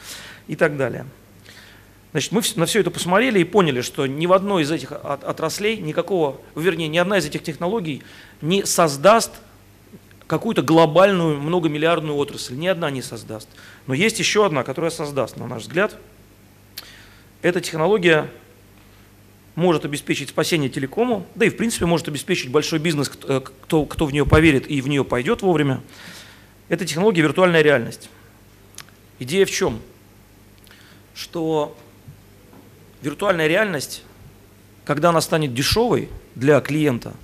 И 0.46 0.54
так 0.54 0.76
далее. 0.76 1.06
Значит, 2.12 2.32
мы 2.32 2.42
на 2.56 2.66
все 2.66 2.80
это 2.80 2.90
посмотрели 2.90 3.40
и 3.40 3.44
поняли, 3.44 3.82
что 3.82 4.06
ни 4.06 4.26
в 4.26 4.32
одной 4.32 4.62
из 4.62 4.70
этих 4.70 4.92
отраслей 4.92 5.76
никакого, 5.76 6.40
вернее, 6.54 6.88
ни 6.88 6.96
одна 6.96 7.18
из 7.18 7.26
этих 7.26 7.42
технологий 7.42 8.02
не 8.40 8.64
создаст 8.64 9.32
какую-то 10.26 10.62
глобальную 10.62 11.38
многомиллиардную 11.38 12.16
отрасль. 12.16 12.54
Ни 12.54 12.66
одна 12.66 12.90
не 12.90 13.02
создаст. 13.02 13.48
Но 13.86 13.94
есть 13.94 14.18
еще 14.18 14.46
одна, 14.46 14.62
которая 14.62 14.90
создаст, 14.90 15.36
на 15.36 15.46
наш 15.46 15.62
взгляд. 15.62 15.96
Эта 17.42 17.60
технология 17.60 18.30
может 19.54 19.84
обеспечить 19.84 20.28
спасение 20.28 20.70
телекому, 20.70 21.26
да 21.34 21.46
и 21.46 21.50
в 21.50 21.56
принципе 21.56 21.86
может 21.86 22.08
обеспечить 22.08 22.50
большой 22.50 22.78
бизнес, 22.78 23.10
э, 23.24 23.40
кто, 23.40 23.86
кто 23.86 24.06
в 24.06 24.12
нее 24.12 24.24
поверит 24.24 24.70
и 24.70 24.80
в 24.80 24.88
нее 24.88 25.04
пойдет 25.04 25.42
вовремя. 25.42 25.80
Это 26.68 26.86
технология 26.86 27.22
виртуальная 27.22 27.62
реальность. 27.62 28.08
Идея 29.18 29.44
в 29.46 29.50
чем? 29.50 29.80
Что 31.14 31.76
виртуальная 33.02 33.46
реальность, 33.46 34.02
когда 34.84 35.10
она 35.10 35.20
станет 35.20 35.54
дешевой 35.54 36.08
для 36.34 36.60
клиента, 36.60 37.14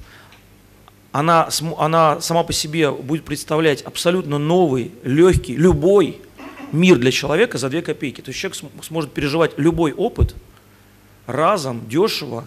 она, 1.13 1.49
она 1.79 2.21
сама 2.21 2.43
по 2.43 2.53
себе 2.53 2.91
будет 2.91 3.25
представлять 3.25 3.83
абсолютно 3.83 4.39
новый, 4.39 4.91
легкий, 5.05 5.57
любой 5.57 6.21
мир 6.73 6.99
для 6.99 7.13
человека 7.13 7.57
за 7.57 7.71
2 7.71 7.83
копейки. 7.83 8.21
То 8.21 8.31
есть 8.31 8.41
человек 8.41 8.85
сможет 8.85 9.13
переживать 9.13 9.53
любой 9.57 9.93
опыт 9.93 10.35
разом, 11.27 11.89
дешево. 11.89 12.45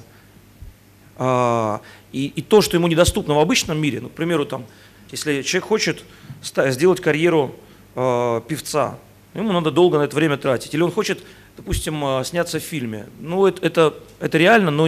А, 1.15 1.81
и, 2.11 2.27
и 2.27 2.41
то, 2.41 2.61
что 2.61 2.77
ему 2.77 2.87
недоступно 2.87 3.35
в 3.35 3.39
обычном 3.39 3.79
мире, 3.79 4.01
ну, 4.01 4.09
к 4.09 4.13
примеру, 4.13 4.45
там, 4.45 4.65
если 5.11 5.41
человек 5.41 5.67
хочет 5.67 6.03
сделать 6.43 6.99
карьеру 6.99 7.55
э, 7.95 8.41
певца, 8.47 8.97
ему 9.33 9.53
надо 9.53 9.71
долго 9.71 9.97
на 9.97 10.03
это 10.03 10.15
время 10.15 10.37
тратить. 10.37 10.73
Или 10.73 10.81
он 10.81 10.91
хочет 10.91 11.23
допустим, 11.57 12.05
а, 12.05 12.23
сняться 12.23 12.59
в 12.59 12.63
фильме. 12.63 13.07
Ну, 13.19 13.45
это, 13.45 13.65
это, 13.65 13.93
это 14.19 14.37
реально, 14.37 14.71
но 14.71 14.87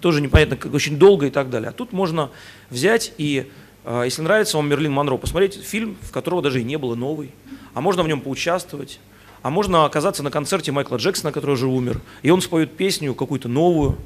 тоже 0.00 0.20
непонятно, 0.20 0.56
как 0.56 0.74
очень 0.74 0.98
долго 0.98 1.26
и 1.26 1.30
так 1.30 1.50
далее. 1.50 1.68
А 1.68 1.72
тут 1.72 1.92
можно 1.92 2.30
взять 2.70 3.12
и, 3.18 3.50
а, 3.84 4.02
если 4.02 4.22
нравится 4.22 4.56
вам 4.56 4.68
Мерлин 4.68 4.92
Монро, 4.92 5.16
посмотреть 5.18 5.62
фильм, 5.62 5.96
в 6.00 6.10
которого 6.10 6.42
даже 6.42 6.60
и 6.60 6.64
не 6.64 6.78
было 6.78 6.94
новый, 6.94 7.30
а 7.74 7.80
можно 7.80 8.02
в 8.02 8.08
нем 8.08 8.20
поучаствовать, 8.20 8.98
а 9.42 9.50
можно 9.50 9.84
оказаться 9.84 10.22
на 10.22 10.30
концерте 10.30 10.72
Майкла 10.72 10.96
Джексона, 10.96 11.30
который 11.30 11.52
уже 11.52 11.66
умер, 11.66 12.00
и 12.22 12.30
он 12.30 12.40
споет 12.40 12.76
песню 12.76 13.14
какую-то 13.14 13.48
новую. 13.48 13.98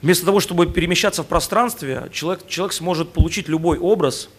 Вместо 0.00 0.26
того, 0.26 0.40
чтобы 0.40 0.66
перемещаться 0.66 1.22
в 1.22 1.26
пространстве, 1.26 2.08
человек, 2.12 2.46
человек 2.48 2.72
сможет 2.72 3.12
получить 3.12 3.48
любой 3.48 3.78
образ. 3.78 4.30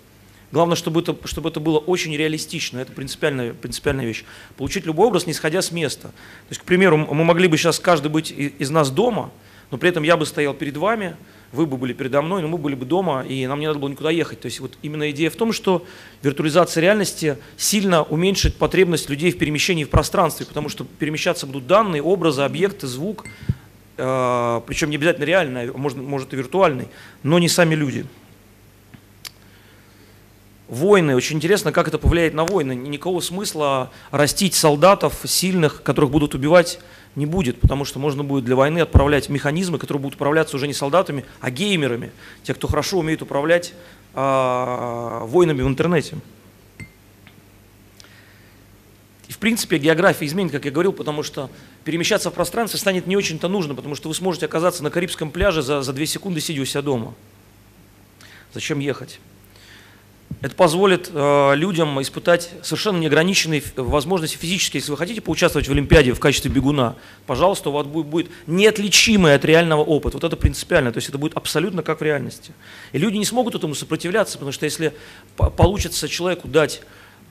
Главное, 0.54 0.76
чтобы 0.76 1.02
это, 1.02 1.18
чтобы 1.26 1.50
это 1.50 1.60
было 1.60 1.80
очень 1.80 2.16
реалистично. 2.16 2.78
Это 2.78 2.92
принципиальная, 2.92 3.54
принципиальная 3.54 4.06
вещь. 4.06 4.24
Получить 4.56 4.86
любой 4.86 5.08
образ, 5.08 5.26
не 5.26 5.34
сходя 5.34 5.64
с 5.64 5.72
места. 5.72 6.10
То 6.10 6.50
есть, 6.52 6.62
к 6.62 6.64
примеру, 6.64 6.96
мы 6.96 7.24
могли 7.24 7.48
бы 7.48 7.58
сейчас 7.58 7.80
каждый 7.80 8.10
быть 8.10 8.30
из 8.30 8.70
нас 8.70 8.92
дома, 8.92 9.32
но 9.72 9.80
при 9.80 9.90
этом 9.90 10.04
я 10.04 10.16
бы 10.16 10.28
стоял 10.28 10.54
перед 10.54 10.78
вами, 10.78 11.16
вы 11.54 11.66
бы 11.66 11.78
были 11.78 11.94
передо 11.94 12.22
мной, 12.22 12.44
но 12.44 12.48
мы 12.48 12.60
были 12.60 12.76
бы 12.76 12.86
дома, 12.86 13.26
и 13.28 13.48
нам 13.48 13.60
не 13.62 13.66
надо 13.66 13.80
было 13.80 13.90
никуда 13.90 14.12
ехать. 14.12 14.42
То 14.42 14.46
есть 14.46 14.60
вот 14.60 14.78
именно 14.84 15.10
идея 15.10 15.32
в 15.32 15.36
том, 15.36 15.54
что 15.54 15.88
виртуализация 16.22 16.82
реальности 16.82 17.40
сильно 17.58 18.04
уменьшит 18.04 18.56
потребность 18.56 19.10
людей 19.10 19.32
в 19.32 19.40
перемещении 19.40 19.86
в 19.86 19.90
пространстве, 19.90 20.46
потому 20.46 20.70
что 20.70 20.84
перемещаться 20.84 21.48
будут 21.48 21.66
данные, 21.66 22.04
образы, 22.04 22.44
объекты, 22.44 22.86
звук, 22.86 23.26
э, 23.98 24.62
причем 24.68 24.92
не 24.92 24.98
обязательно 24.98 25.26
реальный, 25.26 25.72
а 25.72 25.74
может, 25.76 25.98
может 25.98 26.32
и 26.32 26.36
виртуальный, 26.36 26.90
но 27.24 27.40
не 27.40 27.50
сами 27.50 27.74
люди. 27.74 28.06
Войны. 30.67 31.15
Очень 31.15 31.38
интересно, 31.38 31.72
как 31.72 31.88
это 31.88 31.98
повлияет 31.98 32.34
на 32.34 32.46
войны. 32.46 32.74
Никакого 32.74 33.20
смысла 33.20 33.91
растить 34.12 34.53
солдатов 34.53 35.20
сильных, 35.25 35.84
которых 35.84 36.10
будут 36.10 36.36
убивать 36.36 36.79
не 37.15 37.25
будет, 37.25 37.60
потому 37.60 37.86
что 37.86 38.00
можно 38.00 38.24
будет 38.24 38.46
для 38.46 38.55
войны 38.55 38.79
отправлять 38.79 39.29
механизмы, 39.29 39.77
которые 39.77 40.01
будут 40.01 40.15
управляться 40.15 40.55
уже 40.55 40.67
не 40.67 40.74
солдатами, 40.74 41.25
а 41.41 41.51
геймерами, 41.51 42.12
те, 42.43 42.53
кто 42.53 42.67
хорошо 42.67 43.00
умеет 43.00 43.22
управлять 43.22 43.74
э, 44.15 45.20
войнами 45.24 45.62
в 45.62 45.67
интернете. 45.67 46.17
И 49.27 49.32
в 49.32 49.38
принципе 49.38 49.77
география 49.77 50.25
изменит, 50.25 50.51
как 50.51 50.65
я 50.65 50.72
говорил, 50.72 50.93
потому 50.93 51.24
что 51.24 51.50
перемещаться 51.84 52.32
в 52.32 52.34
пространстве 52.34 52.79
станет 52.79 53.05
не 53.05 53.15
очень-то 53.15 53.48
нужно, 53.48 53.75
потому 53.75 53.96
что 53.96 54.10
вы 54.10 54.15
сможете 54.15 54.48
оказаться 54.48 54.84
на 54.84 54.89
Карибском 54.89 55.29
пляже 55.29 55.62
за, 55.62 55.82
за 55.82 55.93
2 55.93 56.05
секунды, 56.05 56.39
сидя 56.39 56.62
у 56.62 56.65
себя 56.65 56.82
дома. 56.82 57.13
Зачем 58.53 58.79
ехать? 58.79 59.20
Это 60.44 60.56
позволит 60.56 61.10
э, 61.14 61.56
людям 61.56 62.02
испытать 62.02 62.50
совершенно 62.64 62.98
неограниченные 62.98 63.64
возможности 63.78 64.36
физические. 64.36 64.82
Если 64.82 64.92
вы 64.92 64.98
хотите 64.98 65.22
поучаствовать 65.22 65.70
в 65.70 65.72
Олимпиаде 65.72 66.12
в 66.12 66.20
качестве 66.20 66.52
бегуна, 66.52 66.98
пожалуйста, 67.26 67.70
у 67.70 67.72
вас 67.72 67.88
будет, 67.88 68.08
будет 68.08 68.30
неотличимый 68.46 69.36
от 69.36 69.46
реального 69.46 69.80
опыта. 69.86 70.18
Вот 70.18 70.26
это 70.26 70.36
принципиально, 70.36 70.92
то 70.92 70.98
есть 70.98 71.08
это 71.08 71.18
будет 71.18 71.38
абсолютно 71.38 71.82
как 71.82 72.02
в 72.02 72.04
реальности. 72.04 72.52
И 72.92 72.98
люди 72.98 73.16
не 73.16 73.24
смогут 73.24 73.56
этому 73.56 73.74
сопротивляться, 73.74 74.34
потому 74.34 74.52
что 74.52 74.66
если 74.66 74.94
получится 75.38 76.10
человеку 76.10 76.50
дать 76.50 76.82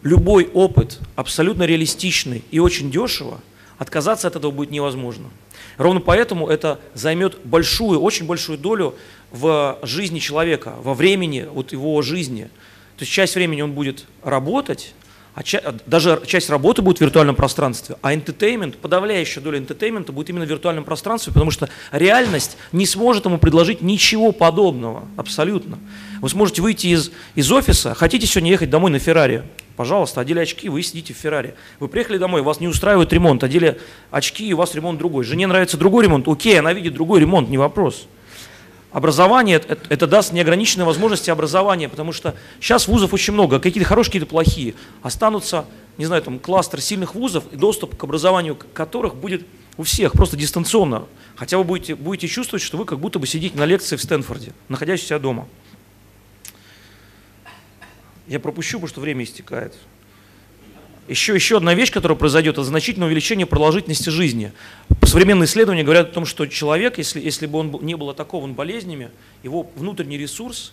любой 0.03 0.47
опыт 0.47 0.99
абсолютно 1.15 1.65
реалистичный 1.65 2.43
и 2.51 2.61
очень 2.61 2.91
дешево, 2.91 3.43
отказаться 3.77 4.27
от 4.27 4.37
этого 4.37 4.53
будет 4.53 4.71
невозможно. 4.71 5.29
Ровно 5.77 6.01
поэтому 6.01 6.49
это 6.49 6.81
займет 6.95 7.41
большую, 7.45 8.01
очень 8.01 8.25
большую 8.25 8.57
долю 8.57 8.95
в 9.31 9.79
жизни 9.83 10.19
человека, 10.19 10.77
во 10.83 10.95
времени 10.95 11.47
вот 11.53 11.73
его 11.73 12.01
жизни– 12.01 12.49
то 13.03 13.05
есть 13.05 13.15
часть 13.15 13.35
времени 13.35 13.63
он 13.63 13.73
будет 13.73 14.05
работать, 14.23 14.95
а 15.35 15.43
ча- 15.43 15.75
даже 15.87 16.23
часть 16.25 16.49
работы 16.49 16.83
будет 16.83 16.99
в 16.99 17.01
виртуальном 17.01 17.35
пространстве, 17.35 17.97
а 18.01 18.15
entertainment, 18.15 18.77
подавляющая 18.81 19.43
доля 19.43 19.59
entertainment 19.59 20.13
будет 20.13 20.31
именно 20.31 20.47
в 20.47 20.49
виртуальном 20.49 20.85
пространстве, 20.85 21.33
потому 21.33 21.51
что 21.51 21.69
реальность 21.91 22.57
не 22.71 22.87
сможет 22.87 23.25
ему 23.25 23.39
предложить 23.39 23.83
ничего 23.83 24.31
подобного, 24.31 25.03
абсолютно. 25.17 25.81
Вы 26.21 26.29
сможете 26.29 26.63
выйти 26.63 26.87
из, 26.87 27.11
из 27.35 27.51
офиса, 27.51 27.93
хотите 27.95 28.29
сегодня 28.29 28.53
ехать 28.53 28.71
домой 28.71 28.93
на 28.93 29.01
Феррари, 29.01 29.43
пожалуйста, 29.75 30.21
одели 30.21 30.39
очки, 30.39 30.69
вы 30.69 30.81
сидите 30.85 31.13
в 31.13 31.17
Феррари. 31.17 31.57
Вы 31.81 31.89
приехали 31.89 32.19
домой, 32.19 32.43
вас 32.43 32.61
не 32.61 32.69
устраивает 32.69 33.13
ремонт, 33.13 33.43
одели 33.43 33.81
очки, 34.13 34.47
и 34.47 34.53
у 34.53 34.59
вас 34.59 34.77
ремонт 34.77 35.01
другой. 35.01 35.25
Жене 35.25 35.49
нравится 35.49 35.77
другой 35.77 36.05
ремонт, 36.05 36.29
окей, 36.29 36.57
она 36.57 36.73
видит 36.73 36.95
другой 36.95 37.19
ремонт, 37.19 37.49
не 37.49 37.59
вопрос. 37.59 38.07
Образование 38.93 39.57
это, 39.57 39.79
это 39.89 40.07
даст 40.07 40.33
неограниченные 40.33 40.85
возможности 40.85 41.31
образования, 41.31 41.89
потому 41.89 42.13
что 42.13 42.35
сейчас 42.61 42.87
вузов 42.87 43.15
очень 43.15 43.33
много, 43.33 43.59
какие-то 43.59 43.89
хорошие, 43.89 44.11
какие-то 44.11 44.27
плохие. 44.27 44.75
Останутся, 45.03 45.65
не 45.97 46.05
знаю, 46.05 46.23
там 46.23 46.39
кластер 46.39 46.81
сильных 46.83 47.15
вузов, 47.15 47.45
и 47.53 47.57
доступ 47.57 47.97
к 47.97 48.05
образованию 48.05 48.55
которых 48.75 49.15
будет 49.15 49.47
у 49.79 49.83
всех, 49.83 50.13
просто 50.13 50.37
дистанционно. 50.37 51.07
Хотя 51.37 51.57
вы 51.57 51.65
будете, 51.65 51.95
будете 51.95 52.29
чувствовать, 52.29 52.63
что 52.63 52.77
вы 52.77 52.85
как 52.85 52.99
будто 52.99 53.19
бы 53.19 53.27
сидите 53.27 53.57
на 53.57 53.65
лекции 53.65 53.97
в 53.97 54.03
Стэнфорде, 54.03 54.53
находясь 54.69 55.03
у 55.03 55.07
себя 55.07 55.19
дома. 55.19 55.49
Я 58.27 58.41
пропущу, 58.41 58.75
потому 58.75 58.89
что 58.89 59.01
время 59.01 59.25
истекает. 59.25 59.75
Еще, 61.09 61.35
еще 61.35 61.57
одна 61.57 61.75
вещь, 61.75 61.91
которая 61.91 62.17
произойдет, 62.17 62.55
это 62.55 62.65
значительное 62.65 63.09
увеличение 63.09 63.45
продолжительности 63.45 64.09
жизни. 64.09 64.53
Современные 65.03 65.47
исследования 65.47 65.83
говорят 65.83 66.11
о 66.11 66.13
том, 66.13 66.27
что 66.27 66.47
человек, 66.47 66.99
если, 66.99 67.21
если 67.21 67.47
бы 67.47 67.59
он 67.59 67.77
не 67.83 67.97
был 67.97 68.11
атакован 68.11 68.55
болезнями, 68.55 69.11
его 69.43 69.69
внутренний 69.75 70.17
ресурс 70.17 70.73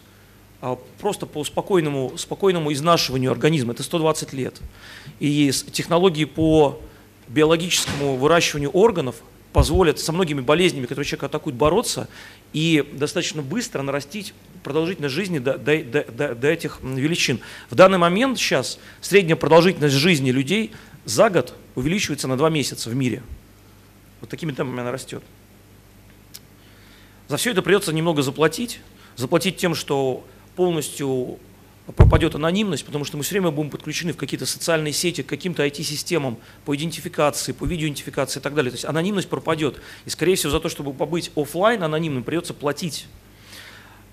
а, 0.62 0.78
просто 1.00 1.26
по 1.26 1.44
спокойному, 1.44 2.14
спокойному 2.18 2.72
изнашиванию 2.72 3.32
организма, 3.32 3.74
это 3.74 3.82
120 3.82 4.34
лет. 4.34 4.60
И 5.20 5.52
технологии 5.72 6.26
по 6.26 6.80
биологическому 7.28 8.16
выращиванию 8.18 8.70
органов 8.70 9.18
позволят 9.52 10.00
со 10.00 10.12
многими 10.12 10.42
болезнями, 10.42 10.84
которые 10.84 11.06
человека 11.06 11.26
атакуют, 11.26 11.56
бороться 11.58 12.08
и 12.54 12.88
достаточно 12.94 13.42
быстро 13.42 13.82
нарастить 13.82 14.34
продолжительность 14.64 15.14
жизни 15.16 15.40
до, 15.40 15.58
до, 15.58 15.84
до, 15.84 16.36
до 16.36 16.48
этих 16.48 16.80
величин. 16.82 17.40
В 17.70 17.76
данный 17.76 17.98
момент 17.98 18.38
сейчас 18.38 18.80
средняя 19.02 19.36
продолжительность 19.36 19.96
жизни 19.96 20.32
людей 20.32 20.72
за 21.06 21.30
год 21.30 21.56
увеличивается 21.76 22.28
на 22.28 22.38
2 22.38 22.50
месяца 22.50 22.90
в 22.90 22.96
мире. 22.96 23.24
Вот 24.22 24.30
такими 24.30 24.52
темпами 24.52 24.82
она 24.82 24.92
растет. 24.92 25.24
За 27.28 27.38
все 27.38 27.52
это 27.52 27.62
придется 27.62 27.94
немного 27.94 28.22
заплатить. 28.22 28.82
Заплатить 29.16 29.58
тем, 29.58 29.76
что 29.76 30.26
полностью 30.56 31.40
пропадет 31.96 32.36
анонимность, 32.36 32.86
потому 32.86 33.06
что 33.06 33.18
мы 33.18 33.24
все 33.24 33.36
время 33.36 33.52
будем 33.52 33.70
подключены 33.70 34.14
в 34.14 34.18
какие-то 34.18 34.46
социальные 34.46 34.94
сети, 34.94 35.24
к 35.24 35.28
каким-то 35.28 35.66
IT-системам 35.66 36.38
по 36.66 36.76
идентификации, 36.76 37.52
по 37.52 37.66
видеоидентификации 37.66 38.40
и 38.40 38.44
так 38.44 38.54
далее. 38.54 38.72
То 38.72 38.76
есть 38.76 38.86
анонимность 38.86 39.30
пропадет. 39.30 39.82
И, 40.06 40.10
скорее 40.10 40.36
всего, 40.36 40.52
за 40.52 40.60
то, 40.60 40.70
чтобы 40.70 40.94
побыть 40.94 41.32
офлайн 41.36 41.84
анонимным, 41.84 42.24
придется 42.24 42.54
платить. 42.54 43.08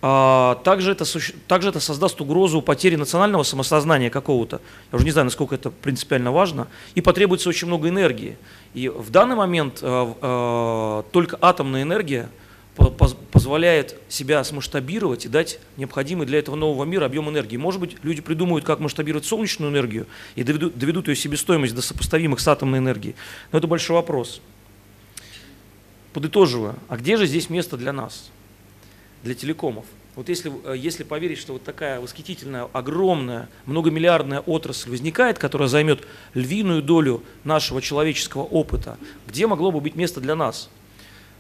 А, 0.02 0.56
также, 0.64 0.92
это, 0.92 1.04
также 1.48 1.70
это 1.70 1.80
создаст 1.80 2.20
угрозу 2.20 2.62
потери 2.62 2.96
национального 2.96 3.42
самосознания 3.42 4.10
какого-то. 4.10 4.60
Я 4.92 4.96
уже 4.96 5.04
не 5.04 5.10
знаю, 5.10 5.24
насколько 5.26 5.54
это 5.54 5.70
принципиально 5.70 6.32
важно. 6.32 6.68
И 6.94 7.00
потребуется 7.00 7.48
очень 7.48 7.66
много 7.66 7.88
энергии. 7.88 8.36
И 8.74 8.88
в 8.88 9.10
данный 9.10 9.36
момент 9.36 9.78
э, 9.82 10.14
э, 10.20 11.02
только 11.12 11.38
атомная 11.40 11.82
энергия– 11.82 12.28
позволяет 12.76 13.98
себя 14.08 14.44
смасштабировать 14.44 15.24
и 15.24 15.28
дать 15.28 15.58
необходимый 15.76 16.26
для 16.26 16.38
этого 16.38 16.56
нового 16.56 16.84
мира 16.84 17.06
объем 17.06 17.28
энергии. 17.30 17.56
Может 17.56 17.80
быть, 17.80 17.96
люди 18.02 18.20
придумают, 18.20 18.64
как 18.64 18.80
масштабировать 18.80 19.24
солнечную 19.24 19.72
энергию 19.72 20.06
и 20.34 20.42
доведут, 20.42 20.76
доведут 20.76 21.08
ее 21.08 21.16
себестоимость 21.16 21.74
до 21.74 21.80
сопоставимых 21.80 22.38
с 22.38 22.48
атомной 22.48 22.78
энергией. 22.78 23.14
Но 23.50 23.58
это 23.58 23.66
большой 23.66 23.96
вопрос. 23.96 24.42
Подытоживая, 26.12 26.74
а 26.88 26.96
где 26.96 27.16
же 27.16 27.26
здесь 27.26 27.48
место 27.48 27.76
для 27.76 27.92
нас, 27.92 28.30
для 29.26 29.34
телекомов? 29.34 29.84
Вот 30.14 30.30
если, 30.30 30.50
э, 30.64 30.76
если 30.76 31.04
поверить, 31.04 31.38
что 31.38 31.52
вот 31.52 31.62
такая 31.62 32.00
восхитительная, 32.00 32.68
огромная, 32.72 33.48
многомиллиардная 33.66 34.40
отрасль 34.40 34.90
возникает, 34.90 35.38
которая 35.38 35.68
займет 35.68 36.06
львиную 36.32 36.82
долю 36.82 37.22
нашего 37.44 37.82
человеческого 37.82 38.42
опыта, 38.42 38.96
где 39.26 39.46
могло 39.46 39.70
бы 39.70 39.80
быть 39.80 39.94
место 39.94 40.20
для 40.20 40.34
нас? 40.34 40.70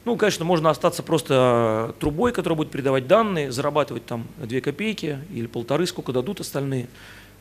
Ну, 0.04 0.16
конечно, 0.16 0.44
можно 0.44 0.70
остаться 0.70 1.02
просто 1.02 1.94
трубой, 1.98 2.32
которая 2.32 2.56
будет 2.56 2.70
передавать 2.70 3.08
данные, 3.08 3.50
зарабатывать 3.50 4.04
там 4.06 4.26
2 4.38 4.60
копейки 4.60 5.18
или 5.32 5.46
полторы, 5.46 5.86
сколько 5.86 6.12
дадут 6.12 6.40
остальные. 6.40 6.88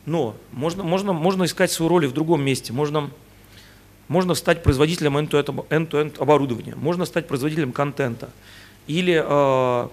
Но 0.06 0.34
можно, 0.52 0.82
можно, 0.82 1.12
можно 1.12 1.44
искать 1.44 1.70
свою 1.70 1.90
роль 1.90 2.06
в 2.06 2.12
другом 2.12 2.42
месте. 2.42 2.72
Можно, 2.72 3.10
можно 4.08 4.34
стать 4.34 4.62
производителем 4.62 5.16
end-to-end 5.18 6.18
оборудования, 6.18 6.74
можно 6.76 7.04
стать 7.04 7.28
производителем 7.28 7.72
контента 7.72 8.30
или 8.86 9.22
э, 9.24 9.88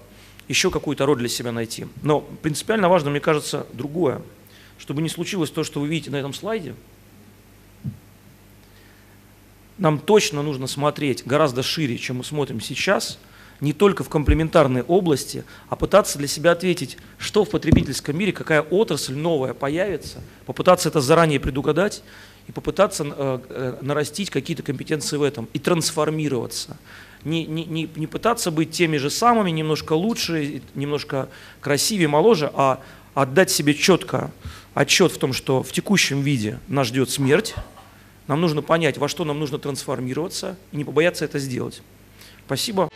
еще 0.47 0.71
какую-то 0.71 1.05
роль 1.05 1.17
для 1.17 1.29
себя 1.29 1.51
найти. 1.51 1.87
Но 2.01 2.21
принципиально 2.21 2.89
важно, 2.89 3.09
мне 3.09 3.19
кажется, 3.19 3.65
другое. 3.73 4.21
Чтобы 4.77 5.01
не 5.01 5.09
случилось 5.09 5.49
то, 5.49 5.63
что 5.63 5.79
вы 5.79 5.87
видите 5.87 6.11
на 6.11 6.17
этом 6.17 6.33
слайде– 6.33 6.75
нам 9.77 9.99
точно 9.99 10.43
нужно 10.43 10.67
смотреть 10.67 11.25
гораздо 11.25 11.63
шире, 11.63 11.97
чем 11.97 12.17
мы 12.17 12.23
смотрим 12.23 12.61
сейчас, 12.61 13.19
не 13.59 13.73
только 13.73 14.03
в 14.03 14.09
комплементарной 14.09 14.81
области, 14.81 15.45
а 15.69 15.75
пытаться 15.75 16.17
для 16.17 16.27
себя 16.27 16.51
ответить, 16.51 16.97
что 17.17 17.45
в 17.45 17.49
потребительском 17.49 18.17
мире, 18.17 18.33
какая 18.33 18.61
отрасль 18.61 19.15
новая 19.15 19.53
появится, 19.53 20.21
попытаться 20.45 20.89
это 20.89 21.01
заранее 21.01 21.39
предугадать 21.39 22.03
и 22.47 22.51
попытаться 22.51 23.05
э, 23.05 23.39
э, 23.49 23.77
нарастить 23.81 24.29
какие-то 24.29 24.63
компетенции 24.63 25.17
в 25.17 25.23
этом 25.23 25.47
и 25.53 25.59
трансформироваться. 25.59 26.77
Не, 27.25 27.45
не, 27.45 27.65
не, 27.65 27.89
не 27.95 28.07
пытаться 28.07 28.51
быть 28.51 28.71
теми 28.71 28.97
же 28.97 29.09
самыми, 29.09 29.49
немножко 29.51 29.93
лучше, 29.93 30.61
немножко 30.75 31.29
красивее, 31.61 32.07
моложе, 32.07 32.51
а 32.53 32.81
отдать 33.13 33.49
себе 33.49 33.73
четко 33.73 34.31
отчет 34.73 35.11
в 35.11 35.17
том, 35.17 35.33
что 35.33 35.63
в 35.63 35.71
текущем 35.71 36.21
виде 36.21 36.59
нас 36.67 36.87
ждет 36.87 37.09
смерть, 37.09 37.55
нам 38.27 38.41
нужно 38.41 38.61
понять, 38.61 38.97
во 38.97 39.07
что 39.07 39.25
нам 39.25 39.39
нужно 39.39 39.59
трансформироваться 39.59 40.57
и 40.71 40.77
не 40.77 40.83
побояться 40.83 41.25
это 41.25 41.39
сделать. 41.39 41.81
Спасибо. 42.45 42.89